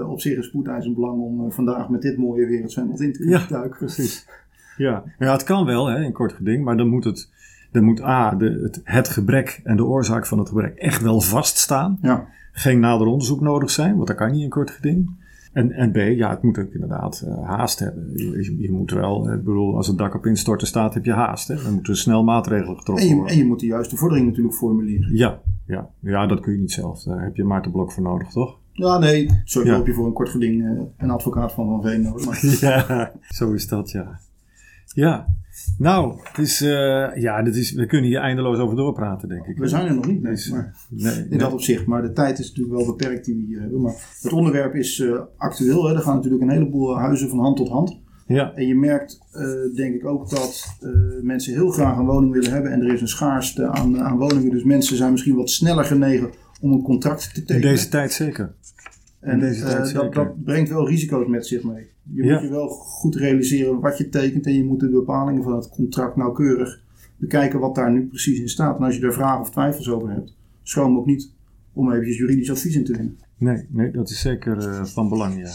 uh, 0.00 0.10
op 0.10 0.20
zich 0.20 0.36
een 0.36 0.42
spoedeisend 0.42 0.94
belang 0.94 1.20
om 1.20 1.44
uh, 1.44 1.50
vandaag 1.50 1.88
met 1.88 2.02
dit 2.02 2.16
mooie 2.16 2.46
weer 2.46 2.62
het 2.62 2.72
zwembad 2.72 3.00
in 3.00 3.12
te 3.12 3.28
ja, 3.28 3.46
duiken. 3.48 3.78
precies. 3.78 4.26
Ja. 4.76 5.04
ja, 5.18 5.32
het 5.32 5.44
kan 5.44 5.64
wel, 5.64 5.86
hè, 5.86 6.02
in 6.02 6.12
kort 6.12 6.32
geding. 6.32 6.64
Maar 6.64 6.76
dan 6.76 6.88
moet 6.88 7.04
het... 7.04 7.32
Dan 7.72 7.84
moet 7.84 8.02
A, 8.02 8.34
de, 8.34 8.60
het, 8.62 8.80
het, 8.84 9.08
gebrek 9.08 9.60
en 9.64 9.76
de 9.76 9.84
oorzaak 9.84 10.26
van 10.26 10.38
het 10.38 10.48
gebrek 10.48 10.76
echt 10.76 11.02
wel 11.02 11.20
vaststaan. 11.20 11.98
Ja. 12.02 12.26
Geen 12.52 12.80
nader 12.80 13.06
onderzoek 13.06 13.40
nodig 13.40 13.70
zijn, 13.70 13.94
want 13.94 14.06
dat 14.06 14.16
kan 14.16 14.32
niet 14.32 14.42
in 14.42 14.48
kort 14.48 14.70
geding. 14.70 15.10
En, 15.54 15.72
en 15.72 15.92
B, 15.92 15.96
ja, 15.96 16.30
het 16.30 16.42
moet 16.42 16.58
ook 16.58 16.72
inderdaad 16.72 17.24
uh, 17.26 17.48
haast 17.48 17.78
hebben. 17.78 18.10
Je, 18.14 18.56
je, 18.58 18.72
moet 18.72 18.90
wel, 18.90 19.32
ik 19.32 19.44
bedoel, 19.44 19.76
als 19.76 19.86
het 19.86 19.98
dak 19.98 20.14
op 20.14 20.26
instorten 20.26 20.66
staat, 20.66 20.94
heb 20.94 21.04
je 21.04 21.12
haast. 21.12 21.48
Hè? 21.48 21.62
Dan 21.62 21.72
moeten 21.72 21.96
snel 21.96 22.24
maatregelen 22.24 22.76
getroffen 22.76 23.04
en 23.04 23.10
je, 23.10 23.16
worden. 23.16 23.36
En 23.36 23.42
je 23.42 23.48
moet 23.48 23.60
de 23.60 23.66
juiste 23.66 23.96
vordering 23.96 24.26
natuurlijk 24.26 24.54
formuleren. 24.54 25.16
Ja, 25.16 25.40
ja, 25.66 25.90
ja, 26.00 26.26
dat 26.26 26.40
kun 26.40 26.52
je 26.52 26.58
niet 26.58 26.72
zelf. 26.72 27.02
Daar 27.02 27.22
heb 27.22 27.36
je 27.36 27.44
Maarten 27.44 27.70
Blok 27.70 27.92
voor 27.92 28.02
nodig, 28.02 28.28
toch? 28.28 28.58
Ja, 28.72 28.98
nee, 28.98 29.42
sowieso 29.44 29.72
ja. 29.72 29.78
heb 29.78 29.86
je 29.86 29.94
voor 29.94 30.06
een 30.06 30.12
kort 30.12 30.28
geding 30.28 30.62
uh, 30.62 30.80
een 30.96 31.10
advocaat 31.10 31.52
van 31.52 31.66
Van 31.66 31.82
Veen 31.82 32.02
nodig. 32.02 32.26
Maar... 32.26 32.40
ja, 32.70 33.12
zo 33.28 33.52
is 33.52 33.68
dat, 33.68 33.90
ja. 33.90 34.20
Ja, 34.86 35.26
nou, 35.78 36.14
het 36.22 36.38
is, 36.38 36.62
uh, 36.62 37.16
ja, 37.16 37.42
dit 37.42 37.56
is, 37.56 37.72
we 37.72 37.86
kunnen 37.86 38.10
hier 38.10 38.20
eindeloos 38.20 38.58
over 38.58 38.76
doorpraten, 38.76 39.28
denk 39.28 39.46
ik. 39.46 39.58
We 39.58 39.68
zijn 39.68 39.86
er 39.86 39.94
nog 39.94 40.06
niet, 40.06 40.22
nee, 40.22 40.50
maar 40.50 40.74
nee, 40.88 41.14
in 41.14 41.26
nee. 41.28 41.38
dat 41.38 41.52
opzicht. 41.52 41.86
Maar 41.86 42.02
de 42.02 42.12
tijd 42.12 42.38
is 42.38 42.48
natuurlijk 42.48 42.76
wel 42.76 42.86
beperkt 42.86 43.24
die 43.24 43.34
we 43.34 43.42
hier 43.42 43.60
hebben. 43.60 43.80
Maar 43.80 43.94
het 44.22 44.32
onderwerp 44.32 44.74
is 44.74 44.98
uh, 44.98 45.20
actueel. 45.36 45.88
Hè. 45.88 45.94
Er 45.94 46.02
gaan 46.02 46.14
natuurlijk 46.14 46.42
een 46.42 46.50
heleboel 46.50 46.98
huizen 46.98 47.28
van 47.28 47.38
hand 47.38 47.56
tot 47.56 47.68
hand. 47.68 48.02
Ja. 48.26 48.54
En 48.54 48.66
je 48.66 48.74
merkt, 48.74 49.20
uh, 49.34 49.76
denk 49.76 49.94
ik 49.94 50.06
ook, 50.06 50.30
dat 50.30 50.78
mensen 51.22 51.54
heel 51.54 51.70
graag 51.70 51.96
een 51.96 52.06
woning 52.06 52.32
willen 52.32 52.52
hebben. 52.52 52.70
En 52.70 52.80
er 52.80 52.92
is 52.92 53.00
een 53.00 53.08
schaarste 53.08 53.66
aan, 53.66 54.00
aan 54.00 54.18
woningen. 54.18 54.50
Dus 54.50 54.64
mensen 54.64 54.96
zijn 54.96 55.10
misschien 55.10 55.36
wat 55.36 55.50
sneller 55.50 55.84
genegen 55.84 56.30
om 56.60 56.72
een 56.72 56.82
contract 56.82 57.34
te 57.34 57.40
tekenen. 57.40 57.62
In 57.62 57.74
deze 57.74 57.88
tijd 57.88 58.12
zeker. 58.12 58.54
En 59.24 59.38
deze 59.38 59.64
tijd 59.64 59.88
uh, 59.88 59.94
dat, 59.94 60.14
dat, 60.14 60.44
brengt 60.44 60.70
wel 60.70 60.88
risico's 60.88 61.26
met 61.26 61.46
zich 61.46 61.62
mee. 61.62 61.86
Je 62.12 62.24
Ja. 62.24 62.32
moet 62.32 62.42
je 62.42 62.48
wel 62.48 62.68
goed 62.68 63.14
realiseren 63.14 63.80
wat 63.80 63.98
je 63.98 64.08
tekent. 64.08 64.46
En 64.46 64.54
je 64.54 64.64
moet 64.64 64.80
de 64.80 64.88
bepalingen 64.88 65.42
van 65.42 65.54
het 65.56 65.68
contract 65.68 66.16
nauwkeurig 66.16 66.80
bekijken 67.16 67.60
wat 67.60 67.74
daar 67.74 67.92
nu 67.92 68.06
precies 68.06 68.38
in 68.40 68.48
staat. 68.48 68.78
En 68.78 68.84
als 68.84 68.94
je 68.94 69.00
daar 69.00 69.12
vragen 69.12 69.40
of 69.40 69.50
twijfels 69.50 69.88
over 69.90 70.10
hebt, 70.10 70.36
schroom 70.62 70.96
ook 70.96 71.06
niet 71.06 71.30
om 71.72 71.92
eventjes 71.92 72.16
juridisch 72.16 72.50
advies 72.50 72.74
in 72.76 72.84
te 72.84 72.92
winnen. 72.92 73.18
Nee, 73.38 73.66
nee 73.70 73.90
dat 73.90 74.10
is 74.10 74.20
zeker 74.20 74.56
uh, 74.56 74.84
van 74.84 75.08
belang, 75.08 75.38
ja. 75.38 75.50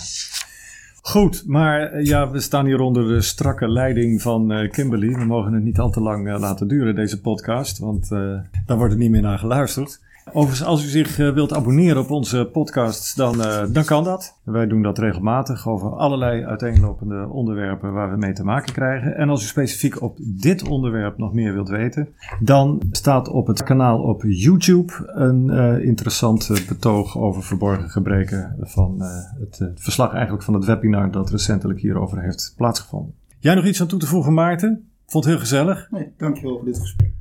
Goed, 1.01 1.43
maar 1.47 1.93
uh, 1.93 2.05
ja, 2.05 2.31
we 2.31 2.39
staan 2.39 2.65
hier 2.65 2.79
onder 2.79 3.07
de 3.07 3.21
strakke 3.21 3.69
leiding 3.69 4.21
van 4.21 4.51
uh, 4.51 4.69
Kimberly. 4.69 5.13
We 5.13 5.25
mogen 5.25 5.53
het 5.53 5.63
niet 5.63 5.79
al 5.79 5.89
te 5.89 6.01
lang 6.01 6.27
uh, 6.27 6.39
laten 6.39 6.67
duren, 6.67 6.95
deze 6.95 7.21
podcast, 7.21 7.77
want 7.77 8.09
daar 8.09 8.77
wordt 8.77 8.93
er 8.93 8.99
niet 8.99 9.11
meer 9.11 9.21
naar 9.21 9.39
geluisterd. 9.39 9.99
Overigens, 10.33 10.63
als 10.63 10.85
u 10.85 10.87
zich 10.87 11.17
wilt 11.17 11.53
abonneren 11.53 12.01
op 12.01 12.09
onze 12.09 12.49
podcasts, 12.51 13.15
dan, 13.15 13.37
dan 13.71 13.83
kan 13.83 14.03
dat. 14.03 14.39
Wij 14.43 14.67
doen 14.67 14.81
dat 14.81 14.97
regelmatig 14.97 15.67
over 15.67 15.95
allerlei 15.95 16.45
uiteenlopende 16.45 17.27
onderwerpen 17.29 17.93
waar 17.93 18.11
we 18.11 18.17
mee 18.17 18.33
te 18.33 18.43
maken 18.43 18.73
krijgen. 18.73 19.15
En 19.15 19.29
als 19.29 19.43
u 19.43 19.45
specifiek 19.45 20.01
op 20.01 20.17
dit 20.19 20.67
onderwerp 20.67 21.17
nog 21.17 21.33
meer 21.33 21.53
wilt 21.53 21.69
weten, 21.69 22.07
dan 22.39 22.81
staat 22.91 23.29
op 23.29 23.47
het 23.47 23.63
kanaal 23.63 24.01
op 24.01 24.23
YouTube 24.27 24.93
een 25.05 25.47
uh, 25.47 25.85
interessant 25.85 26.65
betoog 26.67 27.17
over 27.17 27.43
verborgen 27.43 27.89
gebreken 27.89 28.55
van 28.59 28.95
het 29.39 29.71
verslag 29.75 30.13
eigenlijk 30.13 30.43
van 30.43 30.53
het 30.53 30.65
webinar 30.65 31.11
dat 31.11 31.29
recentelijk 31.29 31.79
hierover 31.79 32.21
heeft 32.21 32.53
plaatsgevonden. 32.57 33.13
Jij 33.39 33.55
nog 33.55 33.65
iets 33.65 33.81
aan 33.81 33.87
toe 33.87 33.99
te 33.99 34.07
voegen, 34.07 34.33
Maarten? 34.33 34.89
Vond 35.05 35.23
het 35.23 35.33
heel 35.33 35.41
gezellig. 35.41 35.87
Nee, 35.91 36.13
dankjewel 36.17 36.55
voor 36.55 36.65
dit 36.65 36.79
gesprek. 36.79 37.18